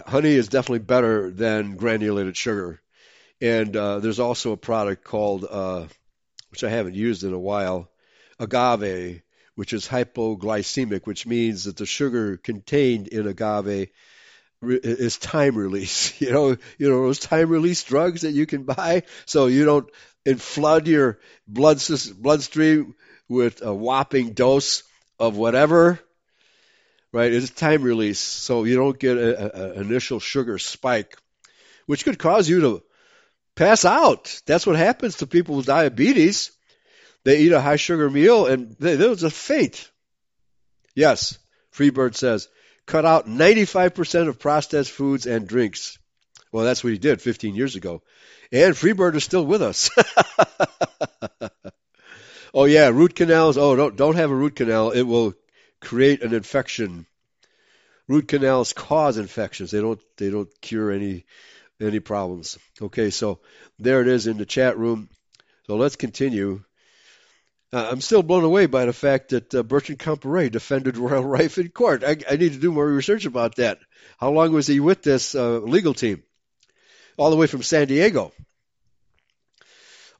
[0.07, 2.81] Honey is definitely better than granulated sugar.
[3.41, 5.87] And uh, there's also a product called uh,
[6.53, 7.89] which I haven't used in a while,
[8.39, 9.23] agave,
[9.55, 13.89] which is hypoglycemic, which means that the sugar contained in agave
[14.69, 16.13] is time release.
[16.21, 19.89] You know, you know those time release drugs that you can buy, so you don't
[20.25, 21.81] and flood your blood
[22.17, 22.95] bloodstream
[23.27, 24.83] with a whopping dose
[25.19, 25.99] of whatever.
[27.11, 31.15] Right, it's time release, so you don't get an initial sugar spike,
[31.85, 32.83] which could cause you to
[33.55, 34.41] pass out.
[34.47, 36.51] That's what happens to people with diabetes.
[37.23, 39.89] They eat a high sugar meal and they, they'll just faint.
[40.95, 41.37] Yes,
[41.73, 42.47] Freebird says,
[42.85, 45.97] cut out 95% of processed foods and drinks.
[46.51, 48.01] Well, that's what he did 15 years ago.
[48.51, 49.89] And Freebird is still with us.
[52.53, 53.57] oh yeah, root canals.
[53.57, 54.91] Oh, don't don't have a root canal.
[54.91, 55.33] It will
[55.81, 57.07] create an infection.
[58.07, 59.71] Root canals cause infections.
[59.71, 61.25] They don't they don't cure any
[61.81, 62.59] any problems.
[62.79, 63.39] Okay, so
[63.79, 65.09] there it is in the chat room.
[65.65, 66.63] So let's continue.
[67.73, 71.57] Uh, I'm still blown away by the fact that uh, Bertrand Comparet defended Royal Rife
[71.57, 72.03] in court.
[72.03, 73.79] I, I, need to do more research about that.
[74.19, 76.21] How long was he with this uh, legal team?
[77.17, 78.31] All the way from San Diego.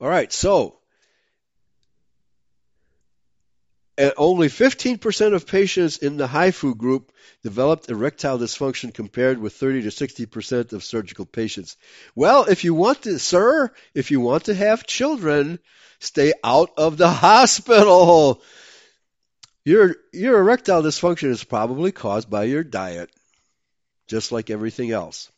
[0.02, 0.80] All right, so
[4.18, 7.12] only 15% of patients in the HIFU group
[7.44, 11.78] developed erectile dysfunction compared with 30 to 60% of surgical patients.
[12.16, 15.60] Well, if you want to, sir, if you want to have children,
[16.00, 18.42] stay out of the hospital.
[19.66, 23.12] Your, your erectile dysfunction is probably caused by your diet,
[24.08, 25.32] just like everything else.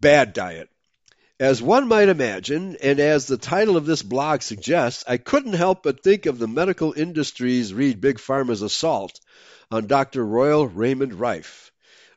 [0.00, 0.68] Bad diet.
[1.38, 5.82] As one might imagine, and as the title of this blog suggests, I couldn't help
[5.82, 9.20] but think of the medical industry's read Big Pharma's assault
[9.70, 10.24] on Dr.
[10.24, 11.72] Royal Raymond Rife.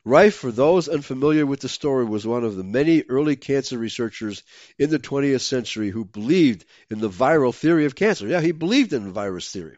[0.05, 4.41] Rife, for those unfamiliar with the story, was one of the many early cancer researchers
[4.77, 8.25] in the 20th century who believed in the viral theory of cancer.
[8.25, 9.75] Yeah, he believed in the virus theory.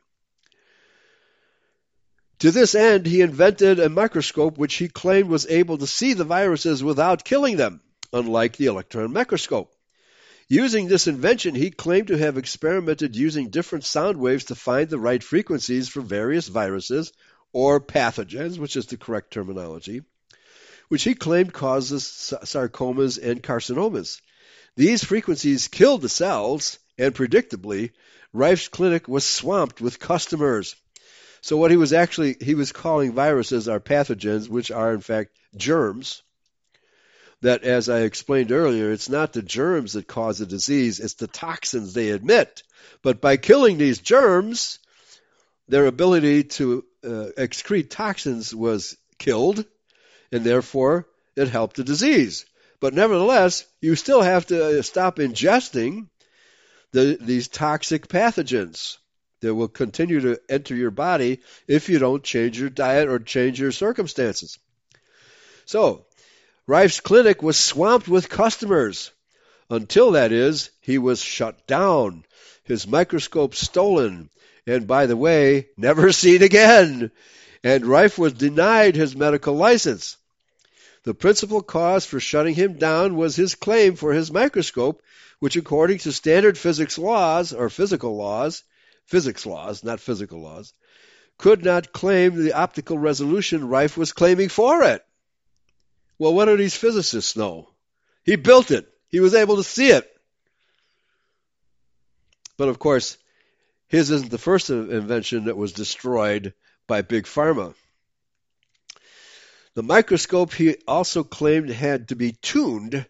[2.40, 6.26] To this end, he invented a microscope which he claimed was able to see the
[6.26, 7.82] viruses without killing them
[8.14, 9.74] unlike the electron microscope.
[10.48, 15.00] Using this invention, he claimed to have experimented using different sound waves to find the
[15.00, 17.14] right frequencies for various viruses
[17.54, 20.02] or pathogens, which is the correct terminology,
[20.90, 22.04] which he claimed causes
[22.44, 24.20] sarcomas and carcinomas.
[24.76, 27.92] These frequencies killed the cells, and predictably,
[28.34, 30.76] Rife's clinic was swamped with customers.
[31.42, 35.32] So what he was actually he was calling viruses are pathogens, which are in fact
[35.56, 36.24] germs
[37.42, 41.28] that, as I explained earlier, it's not the germs that cause the disease, it's the
[41.28, 42.64] toxins they emit.
[43.02, 44.80] But by killing these germs,
[45.68, 49.66] their ability to uh, excrete toxins was killed,
[50.32, 52.46] and therefore it helped the disease.
[52.80, 56.08] But nevertheless, you still have to uh, stop ingesting
[56.92, 58.98] the, these toxic pathogens
[59.42, 63.60] that will continue to enter your body if you don't change your diet or change
[63.60, 64.60] your circumstances.
[65.66, 66.06] So,
[66.72, 69.12] Rife's clinic was swamped with customers.
[69.70, 72.24] Until, that is, he was shut down,
[72.64, 74.30] his microscope stolen,
[74.66, 77.12] and by the way, never seen again.
[77.62, 80.16] And Rife was denied his medical license.
[81.04, 85.02] The principal cause for shutting him down was his claim for his microscope,
[85.40, 88.64] which according to standard physics laws, or physical laws,
[89.08, 90.72] physics laws, not physical laws,
[91.38, 95.04] could not claim the optical resolution Rife was claiming for it.
[96.22, 97.68] Well, what do these physicists know?
[98.24, 98.88] He built it.
[99.10, 100.08] He was able to see it.
[102.58, 103.18] But of course,
[103.88, 106.54] his isn't the first invention that was destroyed
[106.86, 107.74] by Big Pharma.
[109.74, 113.04] The microscope he also claimed had to be tuned,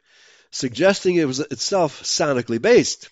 [0.50, 3.10] suggesting it was itself sonically based.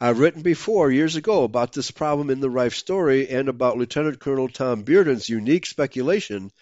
[0.00, 4.20] I've written before, years ago, about this problem in the Rife story and about Lieutenant
[4.20, 6.52] Colonel Tom Bearden's unique speculation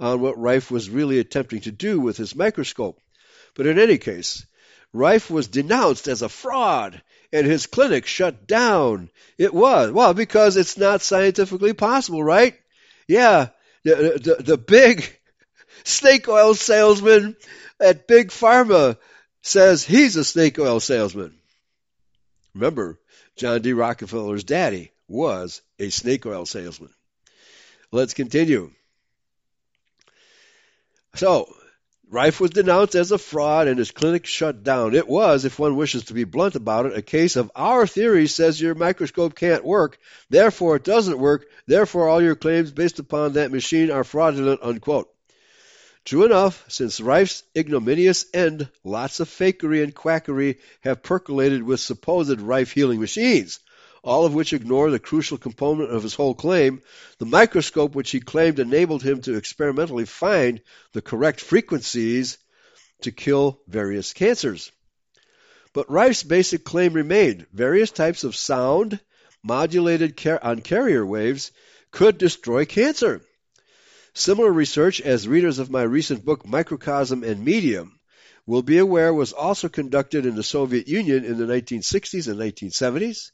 [0.00, 2.98] on what Rife was really attempting to do with his microscope.
[3.54, 4.46] But in any case,
[4.94, 7.02] Rife was denounced as a fraud
[7.34, 9.10] and his clinic shut down.
[9.36, 9.90] It was.
[9.90, 12.54] Well, because it's not scientifically possible, right?
[13.06, 13.48] Yeah,
[13.84, 15.18] the, the, the big
[15.84, 17.36] snake oil salesman
[17.78, 18.96] at Big Pharma
[19.42, 21.34] says he's a snake oil salesman.
[22.56, 22.98] Remember,
[23.36, 23.74] John D.
[23.74, 26.88] Rockefeller's daddy was a snake oil salesman.
[27.92, 28.72] Let's continue.
[31.16, 31.54] So,
[32.08, 34.94] Rife was denounced as a fraud and his clinic shut down.
[34.94, 38.26] It was, if one wishes to be blunt about it, a case of our theory
[38.26, 39.98] says your microscope can't work,
[40.30, 45.10] therefore it doesn't work, therefore all your claims based upon that machine are fraudulent, unquote.
[46.06, 52.40] True enough, since Rife's ignominious end, lots of fakery and quackery have percolated with supposed
[52.40, 53.58] Rife healing machines.
[54.04, 56.80] all of which ignore the crucial component of his whole claim,
[57.18, 60.60] the microscope which he claimed enabled him to experimentally find
[60.92, 62.38] the correct frequencies
[63.00, 64.70] to kill various cancers.
[65.72, 69.00] But Rife's basic claim remained various types of sound
[69.42, 71.50] modulated on carrier waves
[71.90, 73.22] could destroy cancer.
[74.18, 78.00] Similar research, as readers of my recent book Microcosm and Medium
[78.46, 83.32] will be aware, was also conducted in the Soviet Union in the 1960s and 1970s.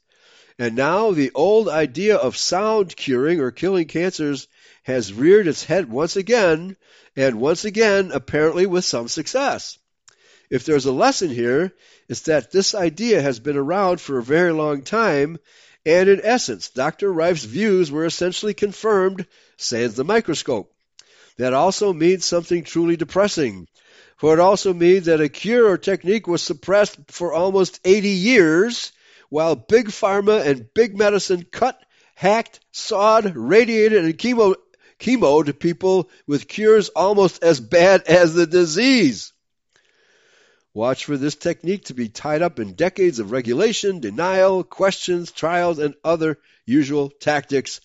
[0.59, 4.49] And now the old idea of sound curing or killing cancers
[4.83, 6.75] has reared its head once again,
[7.15, 9.77] and once again, apparently with some success.
[10.49, 11.71] If there's a lesson here,
[12.09, 15.39] it's that this idea has been around for a very long time,
[15.85, 17.09] and in essence, Dr.
[17.09, 20.71] Rife's views were essentially confirmed, sans the microscope.
[21.37, 23.67] That also means something truly depressing,
[24.17, 28.91] for it also means that a cure or technique was suppressed for almost 80 years,
[29.29, 31.79] while big pharma and big medicine cut,
[32.15, 34.55] hacked, sawed, radiated, and chemo,
[34.99, 39.33] chemoed people with cures almost as bad as the disease.
[40.75, 45.77] Watch for this technique to be tied up in decades of regulation, denial, questions, trials,
[45.77, 47.79] and other usual tactics,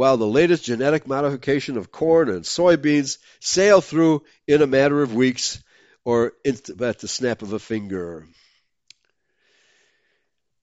[0.00, 5.14] while the latest genetic modification of corn and soybeans sail through in a matter of
[5.14, 5.62] weeks
[6.06, 8.26] or at the snap of a finger.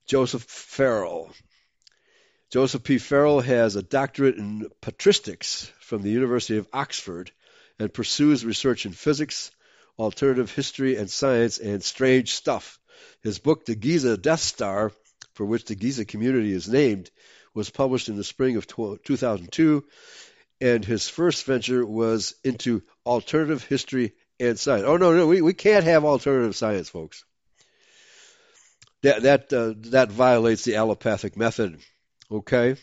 [0.08, 1.32] Joseph Farrell.
[2.50, 2.98] Joseph P.
[2.98, 7.30] Farrell has a doctorate in patristics from the University of Oxford
[7.78, 9.52] and pursues research in physics,
[10.00, 12.80] alternative history and science, and strange stuff.
[13.22, 14.90] His book, The Giza Death Star,
[15.34, 17.12] for which the Giza community is named,
[17.54, 19.84] was published in the spring of 2002,
[20.60, 24.84] and his first venture was into alternative history and science.
[24.86, 27.24] Oh no, no, we, we can't have alternative science, folks.
[29.02, 31.78] That that uh, that violates the allopathic method.
[32.30, 32.76] Okay,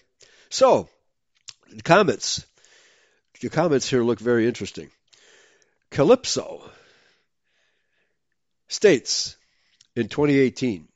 [0.50, 0.90] so
[1.84, 2.46] comments.
[3.42, 4.90] The comments here look very interesting.
[5.92, 6.64] Calypso
[8.70, 9.36] states
[9.96, 10.88] in 2018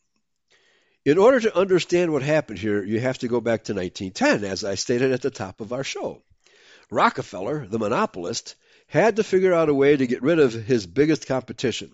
[1.06, 4.64] in order to understand what happened here, you have to go back to 1910, as
[4.64, 6.22] I stated at the top of our show.
[6.92, 8.56] Rockefeller, the monopolist,
[8.88, 11.92] had to figure out a way to get rid of his biggest competition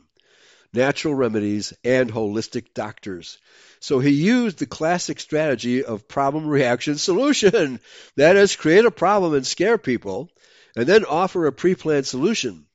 [0.74, 3.38] natural remedies and holistic doctors.
[3.80, 7.80] So he used the classic strategy of problem reaction solution.
[8.18, 10.30] That is, create a problem and scare people,
[10.76, 12.66] and then offer a pre planned solution.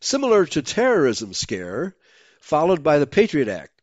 [0.00, 1.94] Similar to terrorism scare,
[2.40, 3.77] followed by the Patriot Act.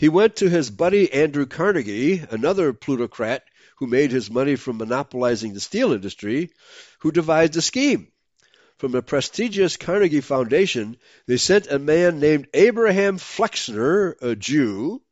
[0.00, 3.44] He went to his buddy Andrew Carnegie, another plutocrat
[3.76, 6.52] who made his money from monopolizing the steel industry,
[7.00, 8.10] who devised a scheme.
[8.78, 10.96] From the prestigious Carnegie Foundation,
[11.26, 15.02] they sent a man named Abraham Flexner, a Jew,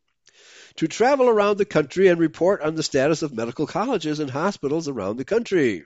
[0.77, 4.89] to travel around the country and report on the status of medical colleges and hospitals
[4.89, 5.85] around the country.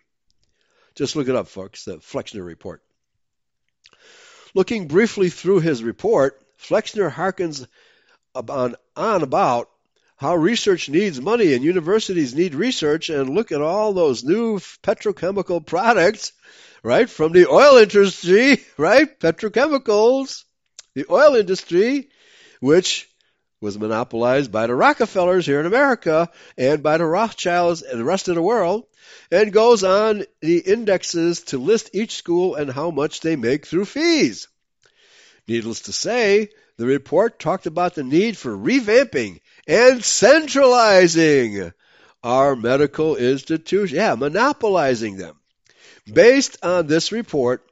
[0.95, 2.81] Just look it up, folks, the Flexner Report.
[4.55, 7.67] Looking briefly through his report, Flexner harkens
[8.35, 9.71] on, on about
[10.17, 15.65] how research needs money and universities need research and look at all those new petrochemical
[15.65, 16.33] products,
[16.83, 20.45] right, from the oil industry, right, petrochemicals,
[20.95, 22.09] the oil industry,
[22.61, 23.09] which
[23.61, 28.29] was monopolized by the Rockefellers here in America and by the Rothschilds and the rest
[28.29, 28.85] of the world,
[29.31, 33.85] and goes on the indexes to list each school and how much they make through
[33.85, 34.49] fees.
[35.49, 41.73] Needless to say, the report talked about the need for revamping and centralizing
[42.23, 43.93] our medical institutions.
[43.93, 45.37] Yeah, monopolizing them.
[46.13, 47.65] Based on this report,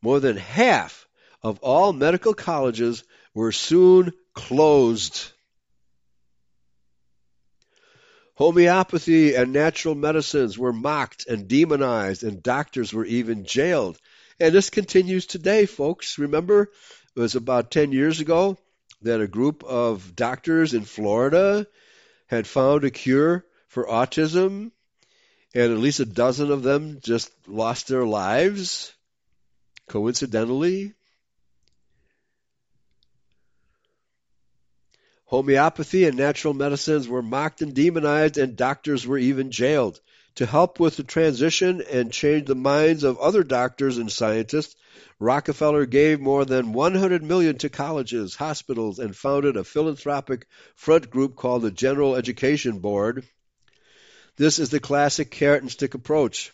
[0.00, 1.06] more than half
[1.42, 3.04] of all medical colleges
[3.34, 5.30] were soon closed.
[8.36, 13.98] Homeopathy and natural medicines were mocked and demonized, and doctors were even jailed.
[14.40, 16.18] And this continues today, folks.
[16.18, 16.70] Remember
[17.16, 18.58] it was about 10 years ago
[19.02, 21.66] that a group of doctors in Florida
[22.26, 24.72] had found a cure for autism,
[25.54, 28.92] and at least a dozen of them just lost their lives
[29.88, 30.94] coincidentally.
[35.26, 40.00] Homeopathy and natural medicines were mocked and demonized, and doctors were even jailed.
[40.36, 44.74] To help with the transition and change the minds of other doctors and scientists,
[45.20, 51.36] Rockefeller gave more than 100 million to colleges, hospitals, and founded a philanthropic front group
[51.36, 53.24] called the General Education Board.
[54.36, 56.52] This is the classic carrot and stick approach.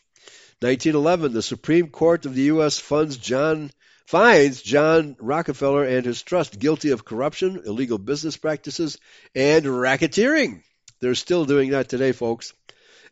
[0.60, 2.78] 1911, the Supreme Court of the U.S.
[2.78, 3.70] funds John
[4.04, 8.98] finds John Rockefeller and his trust guilty of corruption, illegal business practices,
[9.34, 10.62] and racketeering.
[11.00, 12.52] They're still doing that today, folks.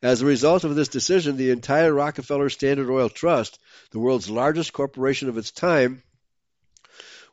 [0.02, 3.58] As a result of this decision, the entire Rockefeller Standard Oil Trust,
[3.90, 6.02] the world's largest corporation of its time,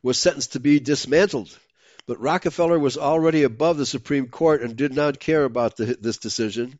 [0.01, 1.55] was sentenced to be dismantled.
[2.07, 6.17] But Rockefeller was already above the Supreme Court and did not care about the, this
[6.17, 6.79] decision.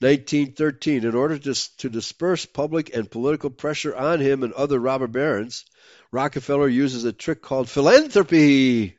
[0.00, 1.04] 1913.
[1.04, 5.64] In order to, to disperse public and political pressure on him and other robber barons,
[6.10, 8.96] Rockefeller uses a trick called philanthropy.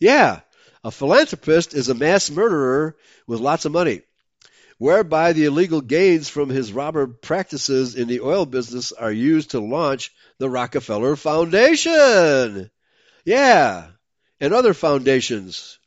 [0.00, 0.40] Yeah,
[0.82, 2.96] a philanthropist is a mass murderer
[3.26, 4.02] with lots of money,
[4.78, 9.60] whereby the illegal gains from his robber practices in the oil business are used to
[9.60, 12.70] launch the Rockefeller Foundation.
[13.24, 13.86] Yeah,
[14.40, 15.78] and other foundations.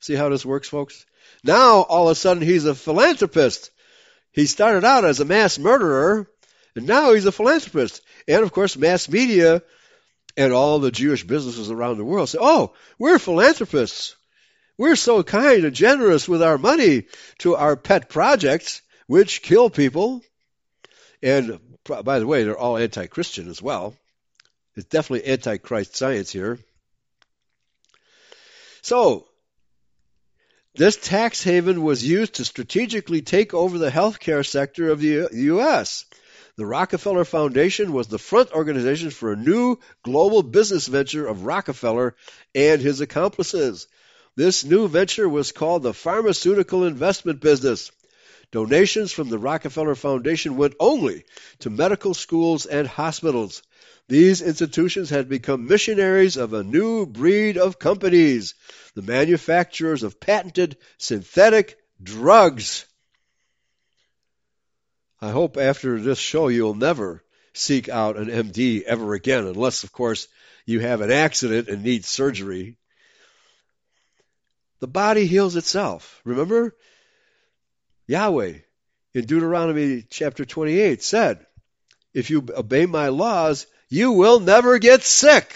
[0.00, 1.06] See how this works, folks?
[1.44, 3.70] Now, all of a sudden, he's a philanthropist.
[4.32, 6.28] He started out as a mass murderer,
[6.74, 8.02] and now he's a philanthropist.
[8.28, 9.62] And of course, mass media
[10.36, 14.16] and all the Jewish businesses around the world say, oh, we're philanthropists.
[14.80, 17.04] We're so kind and generous with our money
[17.40, 20.22] to our pet projects, which kill people.
[21.22, 23.94] And by the way, they're all anti Christian as well.
[24.76, 26.58] It's definitely anti Christ science here.
[28.80, 29.26] So,
[30.76, 36.06] this tax haven was used to strategically take over the healthcare sector of the U.S.
[36.56, 42.16] The Rockefeller Foundation was the front organization for a new global business venture of Rockefeller
[42.54, 43.86] and his accomplices.
[44.36, 47.90] This new venture was called the Pharmaceutical Investment Business.
[48.52, 51.24] Donations from the Rockefeller Foundation went only
[51.60, 53.62] to medical schools and hospitals.
[54.08, 58.54] These institutions had become missionaries of a new breed of companies,
[58.94, 62.86] the manufacturers of patented synthetic drugs.
[65.20, 69.92] I hope after this show you'll never seek out an MD ever again, unless, of
[69.92, 70.28] course,
[70.66, 72.76] you have an accident and need surgery.
[74.80, 76.20] The body heals itself.
[76.24, 76.74] Remember?
[78.06, 78.54] Yahweh
[79.14, 81.46] in Deuteronomy chapter 28 said,
[82.14, 85.54] If you obey my laws, you will never get sick.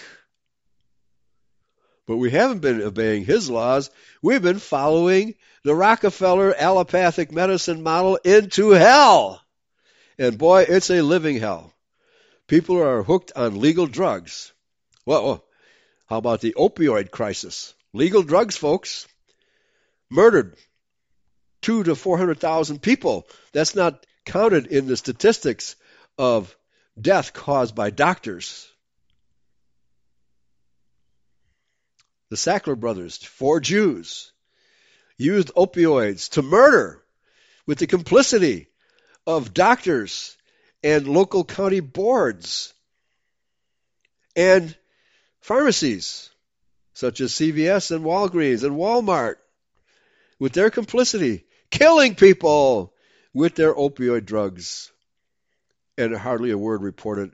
[2.06, 3.90] But we haven't been obeying his laws.
[4.20, 9.40] We've been following the Rockefeller allopathic medicine model into hell.
[10.18, 11.72] And boy, it's a living hell.
[12.46, 14.52] People are hooked on legal drugs.
[15.06, 15.44] Well,
[16.06, 17.72] how about the opioid crisis?
[17.94, 19.06] Legal drugs, folks.
[20.14, 20.56] Murdered
[21.60, 23.26] two to 400,000 people.
[23.52, 25.74] That's not counted in the statistics
[26.16, 26.56] of
[27.00, 28.68] death caused by doctors.
[32.30, 34.30] The Sackler brothers, four Jews,
[35.16, 37.02] used opioids to murder
[37.66, 38.68] with the complicity
[39.26, 40.36] of doctors
[40.84, 42.72] and local county boards
[44.36, 44.76] and
[45.40, 46.30] pharmacies
[46.92, 49.36] such as CVS and Walgreens and Walmart
[50.44, 52.92] with their complicity, killing people
[53.32, 54.92] with their opioid drugs.
[55.96, 57.32] And hardly a word reported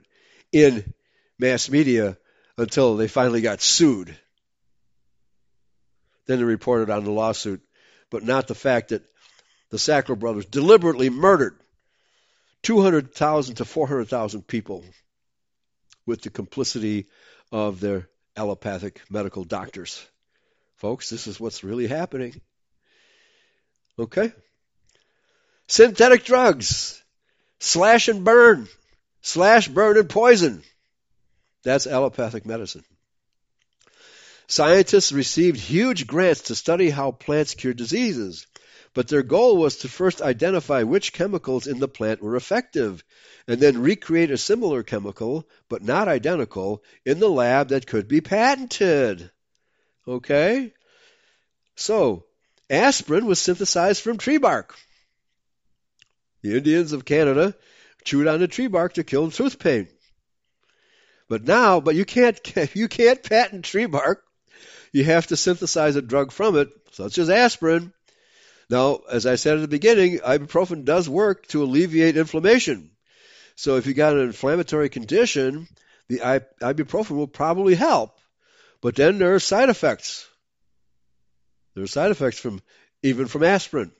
[0.53, 0.93] in
[1.37, 2.17] mass media
[2.57, 4.17] until they finally got sued.
[6.25, 7.61] Then they reported on the lawsuit,
[8.09, 9.03] but not the fact that
[9.71, 11.59] the Sackler brothers deliberately murdered
[12.63, 14.85] 200,000 to 400,000 people
[16.05, 17.07] with the complicity
[17.51, 18.07] of their
[18.37, 20.01] allopathic medical doctors.
[20.77, 22.39] Folks, this is what's really happening.
[23.99, 24.33] Okay?
[25.67, 27.01] Synthetic drugs.
[27.59, 28.67] Slash and burn.
[29.21, 30.63] Slash, burn, and poison.
[31.63, 32.83] That's allopathic medicine.
[34.47, 38.47] Scientists received huge grants to study how plants cure diseases.
[38.93, 43.03] But their goal was to first identify which chemicals in the plant were effective,
[43.47, 48.19] and then recreate a similar chemical, but not identical, in the lab that could be
[48.19, 49.31] patented.
[50.05, 50.73] Okay?
[51.75, 52.25] So,
[52.71, 54.75] aspirin was synthesized from tree bark.
[56.41, 57.55] The Indians of Canada
[58.03, 59.87] chewed on the tree bark to kill tooth pain.
[61.29, 62.39] But now, but you can't
[62.75, 64.23] you can't patent tree bark.
[64.91, 67.93] You have to synthesize a drug from it, such as aspirin.
[68.69, 72.91] Now, as I said at the beginning, ibuprofen does work to alleviate inflammation.
[73.55, 75.67] So if you got an inflammatory condition,
[76.07, 78.17] the ibuprofen will probably help.
[78.81, 80.27] But then there are side effects.
[81.73, 82.61] There are side effects from
[83.03, 83.91] even from aspirin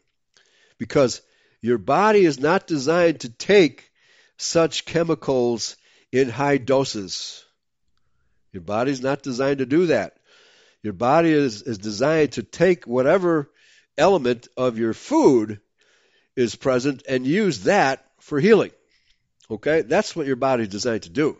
[0.78, 1.22] because
[1.62, 3.92] your body is not designed to take
[4.38, 5.78] such chemicals
[6.12, 7.46] in high doses.
[8.52, 10.18] Your body is not designed to do that.
[10.84, 13.50] Your body is, is designed to take whatever
[13.98, 15.60] element of your food
[16.36, 18.72] is present and use that for healing.
[19.50, 19.82] Okay?
[19.82, 21.38] That's what your body is designed to do.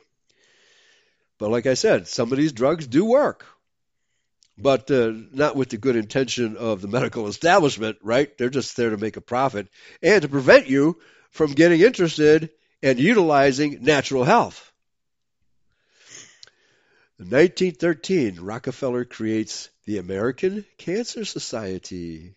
[1.40, 3.48] But like I said, some of these drugs do work.
[4.62, 8.38] But uh, not with the good intention of the medical establishment, right?
[8.38, 9.68] They're just there to make a profit
[10.02, 11.00] and to prevent you
[11.32, 12.50] from getting interested
[12.84, 14.72] and utilizing natural health.
[17.20, 22.34] In 1913, Rockefeller creates the American Cancer Society.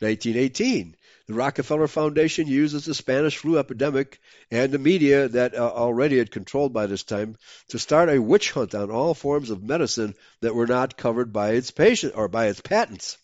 [0.00, 0.96] 1918,
[1.28, 4.18] the Rockefeller Foundation uses the Spanish flu epidemic
[4.50, 7.36] and the media that uh, already had controlled by this time
[7.68, 11.50] to start a witch hunt on all forms of medicine that were not covered by
[11.50, 13.18] its patient or by its patents.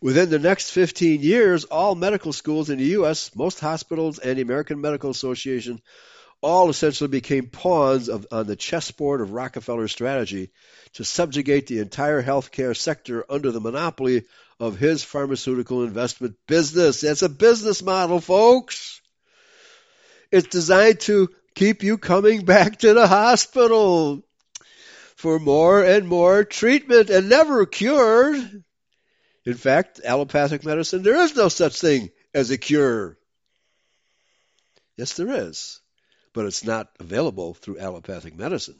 [0.00, 4.42] Within the next 15 years, all medical schools in the U.S., most hospitals, and the
[4.42, 5.82] American Medical Association
[6.42, 10.50] all essentially became pawns of, on the chessboard of Rockefeller's strategy
[10.94, 14.24] to subjugate the entire healthcare sector under the monopoly
[14.60, 17.00] of his pharmaceutical investment business.
[17.00, 19.00] That's a business model, folks.
[20.30, 24.22] It's designed to keep you coming back to the hospital
[25.16, 28.64] for more and more treatment and never cured.
[29.44, 33.16] In fact, allopathic medicine, there is no such thing as a cure.
[34.96, 35.80] Yes, there is
[36.36, 38.78] but it's not available through allopathic medicine.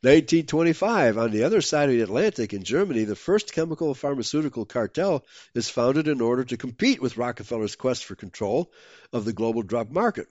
[0.00, 5.24] 1925, on the other side of the Atlantic in Germany, the first chemical pharmaceutical cartel
[5.54, 8.72] is founded in order to compete with Rockefeller's quest for control
[9.12, 10.26] of the global drug market.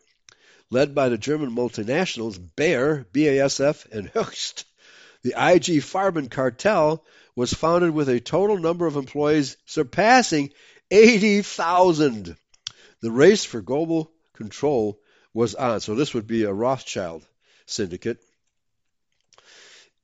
[0.70, 4.66] Led by the German multinationals Bayer, BASF, and Hoechst,
[5.24, 7.06] the IG Farben cartel
[7.38, 10.52] was founded with a total number of employees surpassing
[10.92, 12.36] 80,000.
[13.00, 15.00] The race for global control
[15.38, 15.80] was on.
[15.80, 17.24] So this would be a Rothschild
[17.68, 18.18] syndicate.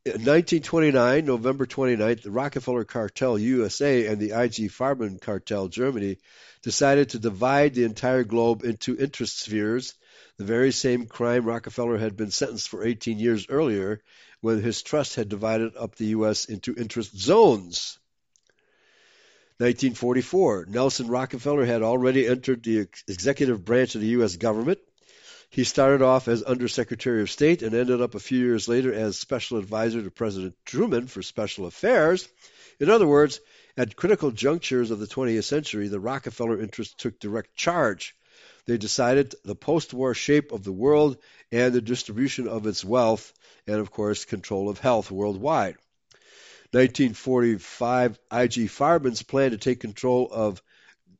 [0.05, 6.17] In 1929, November 29th, the Rockefeller Cartel USA and the IG Farben Cartel Germany
[6.61, 9.95] decided to divide the entire globe into interest spheres,
[10.37, 14.01] the very same crime Rockefeller had been sentenced for 18 years earlier
[14.41, 16.45] when his trust had divided up the U.S.
[16.45, 17.97] into interest zones.
[19.57, 24.35] 1944, Nelson Rockefeller had already entered the executive branch of the U.S.
[24.35, 24.79] government.
[25.53, 29.19] He started off as Undersecretary of State and ended up a few years later as
[29.19, 32.27] Special Advisor to President Truman for Special Affairs.
[32.79, 33.39] In other words,
[33.77, 38.15] at critical junctures of the 20th century, the Rockefeller interests took direct charge.
[38.65, 41.17] They decided the post war shape of the world
[41.51, 43.31] and the distribution of its wealth,
[43.67, 45.75] and of course, control of health worldwide.
[46.71, 50.63] 1945, IG Farben's plan to take control of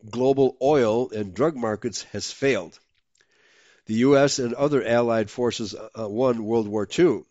[0.09, 2.79] global oil and drug markets has failed.
[3.85, 4.39] The U.S.
[4.39, 7.23] and other Allied forces uh, won World War II.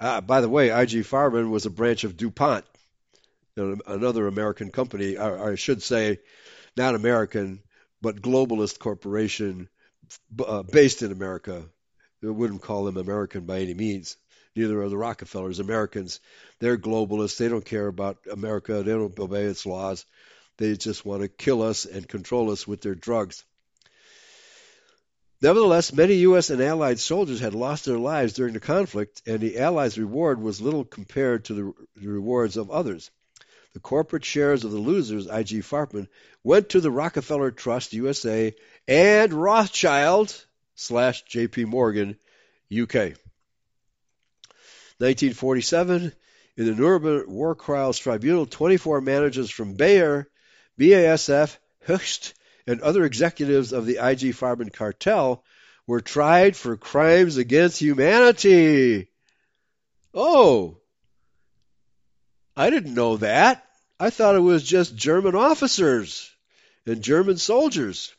[0.00, 2.64] Uh, by the way, IG Farben was a branch of DuPont,
[3.56, 6.18] another American company, or I should say,
[6.76, 7.62] not American,
[8.00, 9.68] but globalist corporation
[10.44, 11.64] uh, based in America.
[12.24, 14.16] I wouldn't call them American by any means.
[14.54, 16.20] Neither are the Rockefellers Americans.
[16.58, 17.38] They're globalists.
[17.38, 18.82] They don't care about America.
[18.82, 20.04] They don't obey its laws.
[20.58, 23.44] They just want to kill us and control us with their drugs.
[25.42, 26.50] Nevertheless, many U.S.
[26.50, 30.60] and Allied soldiers had lost their lives during the conflict, and the Allies' reward was
[30.60, 33.10] little compared to the rewards of others.
[33.72, 36.06] The corporate shares of the losers, IG Farben,
[36.44, 38.54] went to the Rockefeller Trust USA
[38.86, 40.32] and Rothschild
[40.76, 42.10] slash JP Morgan
[42.70, 43.16] UK.
[44.98, 46.12] 1947,
[46.56, 50.28] in the Nuremberg War Trials Tribunal, 24 managers from Bayer,
[50.78, 51.56] BASF,
[51.88, 52.34] Hoechst,
[52.66, 55.44] and other executives of the IG Farben cartel
[55.86, 59.08] were tried for crimes against humanity.
[60.14, 60.78] Oh,
[62.56, 63.64] I didn't know that.
[63.98, 66.30] I thought it was just German officers
[66.86, 68.14] and German soldiers.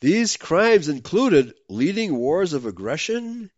[0.00, 3.50] These crimes included leading wars of aggression,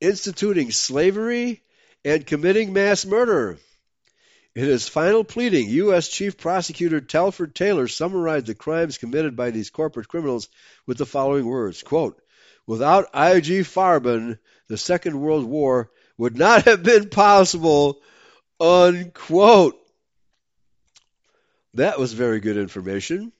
[0.00, 1.62] instituting slavery,
[2.04, 3.58] and committing mass murder.
[4.56, 6.08] In his final pleading, U.S.
[6.08, 10.48] Chief Prosecutor Telford Taylor summarized the crimes committed by these corporate criminals
[10.86, 12.18] with the following words quote,
[12.66, 13.60] Without I.G.
[13.60, 14.38] Farben,
[14.68, 18.00] the Second World War would not have been possible.
[18.58, 19.76] Unquote.
[21.74, 23.32] That was very good information.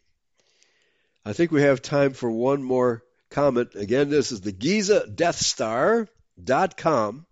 [1.25, 3.75] I think we have time for one more comment.
[3.75, 7.25] Again, this is the Giza Death Star.com.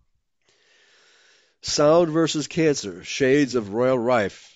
[1.67, 4.53] Sound versus Cancer, Shades of Royal Rife.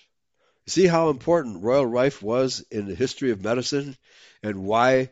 [0.67, 3.97] See how important Royal Rife was in the history of medicine
[4.43, 5.09] and why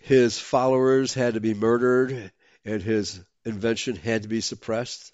[0.00, 2.30] his followers had to be murdered
[2.64, 5.12] and his invention had to be suppressed?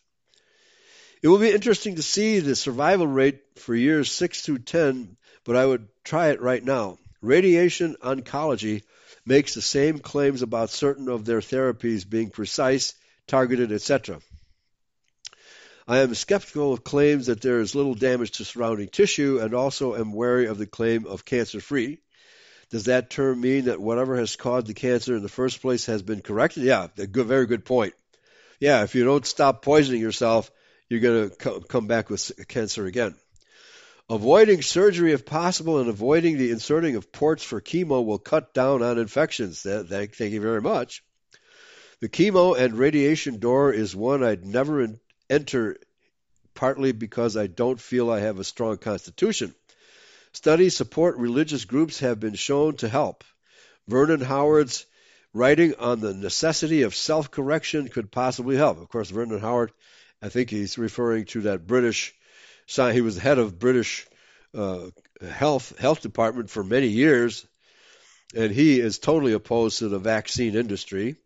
[1.22, 5.56] It will be interesting to see the survival rate for years 6 through 10, but
[5.56, 6.98] I would try it right now.
[7.22, 8.82] Radiation oncology
[9.24, 12.92] makes the same claims about certain of their therapies being precise,
[13.26, 14.20] targeted, etc.
[15.90, 19.96] I am skeptical of claims that there is little damage to surrounding tissue and also
[19.96, 22.00] am wary of the claim of cancer free.
[22.68, 26.02] Does that term mean that whatever has caused the cancer in the first place has
[26.02, 26.64] been corrected?
[26.64, 27.94] Yeah, a good, very good point.
[28.60, 30.50] Yeah, if you don't stop poisoning yourself,
[30.90, 33.14] you're going to come back with cancer again.
[34.10, 38.82] Avoiding surgery if possible and avoiding the inserting of ports for chemo will cut down
[38.82, 39.62] on infections.
[39.62, 41.02] Thank you very much.
[42.00, 44.86] The chemo and radiation door is one I'd never
[45.30, 45.78] enter,
[46.54, 49.54] partly because I don't feel I have a strong constitution.
[50.32, 53.24] Studies support religious groups have been shown to help.
[53.86, 54.86] Vernon Howard's
[55.32, 58.80] writing on the necessity of self correction could possibly help.
[58.80, 59.72] Of course, Vernon Howard,
[60.20, 62.14] I think he's referring to that British,
[62.66, 64.06] he was head of British
[64.54, 64.90] uh,
[65.26, 67.46] health health department for many years,
[68.34, 71.16] and he is totally opposed to the vaccine industry.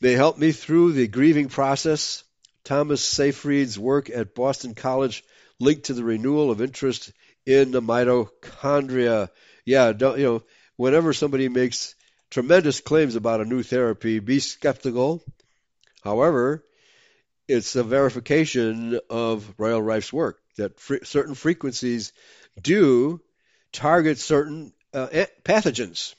[0.00, 2.22] They helped me through the grieving process.
[2.64, 5.24] Thomas Seyfried's work at Boston College
[5.58, 7.12] linked to the renewal of interest
[7.46, 9.30] in the mitochondria.
[9.64, 10.42] Yeah, don't, you know,
[10.76, 11.94] whenever somebody makes
[12.30, 15.22] tremendous claims about a new therapy, be skeptical.
[16.02, 16.64] However,
[17.48, 22.12] it's a verification of Royal Rife's work that fr- certain frequencies
[22.60, 23.20] do
[23.72, 25.08] target certain uh,
[25.44, 26.14] pathogens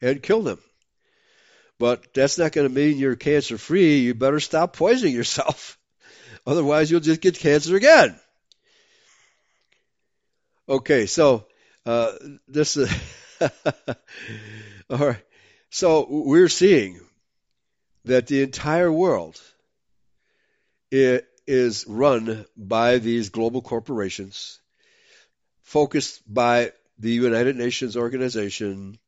[0.00, 0.58] and kill them.
[1.82, 4.02] But that's not going to mean you're cancer free.
[4.02, 5.76] You better stop poisoning yourself.
[6.46, 8.14] Otherwise, you'll just get cancer again.
[10.68, 11.44] Okay, so
[11.84, 12.12] uh,
[12.46, 12.88] this is.
[14.90, 15.24] all right.
[15.70, 17.00] So we're seeing
[18.04, 19.40] that the entire world
[20.92, 24.60] is run by these global corporations,
[25.62, 29.00] focused by the United Nations organization,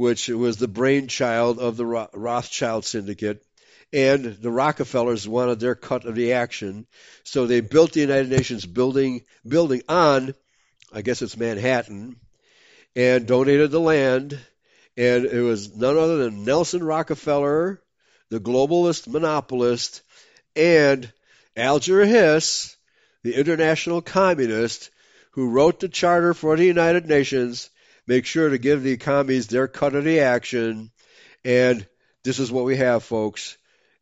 [0.00, 3.44] which was the brainchild of the Rothschild syndicate.
[3.92, 6.86] And the Rockefellers wanted their cut of the action,
[7.22, 10.34] so they built the United Nations building building on,
[10.90, 12.16] I guess it's Manhattan,
[12.96, 14.38] and donated the land.
[14.96, 17.82] And it was none other than Nelson Rockefeller,
[18.30, 20.00] the globalist monopolist,
[20.56, 21.12] and
[21.54, 22.74] Alger Hiss,
[23.22, 24.88] the international communist,
[25.32, 27.68] who wrote the charter for the United Nations
[28.10, 30.90] make sure to give the commies their cut of the action.
[31.44, 31.86] And
[32.24, 33.56] this is what we have, folks.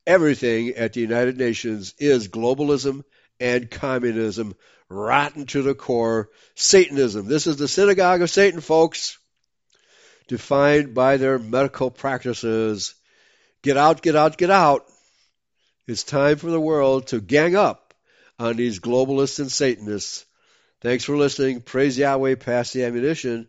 [0.06, 3.02] Everything at the United Nations is globalism
[3.39, 4.55] and communism,
[4.89, 6.30] rotten to the core.
[6.55, 7.28] Satanism.
[7.28, 9.18] This is the synagogue of Satan, folks,
[10.26, 12.94] defined by their medical practices.
[13.60, 14.86] Get out, get out, get out.
[15.86, 17.93] It's time for the world to gang up
[18.39, 20.24] on these globalists and Satanists.
[20.80, 21.60] Thanks for listening.
[21.60, 23.48] Praise Yahweh, pass the ammunition.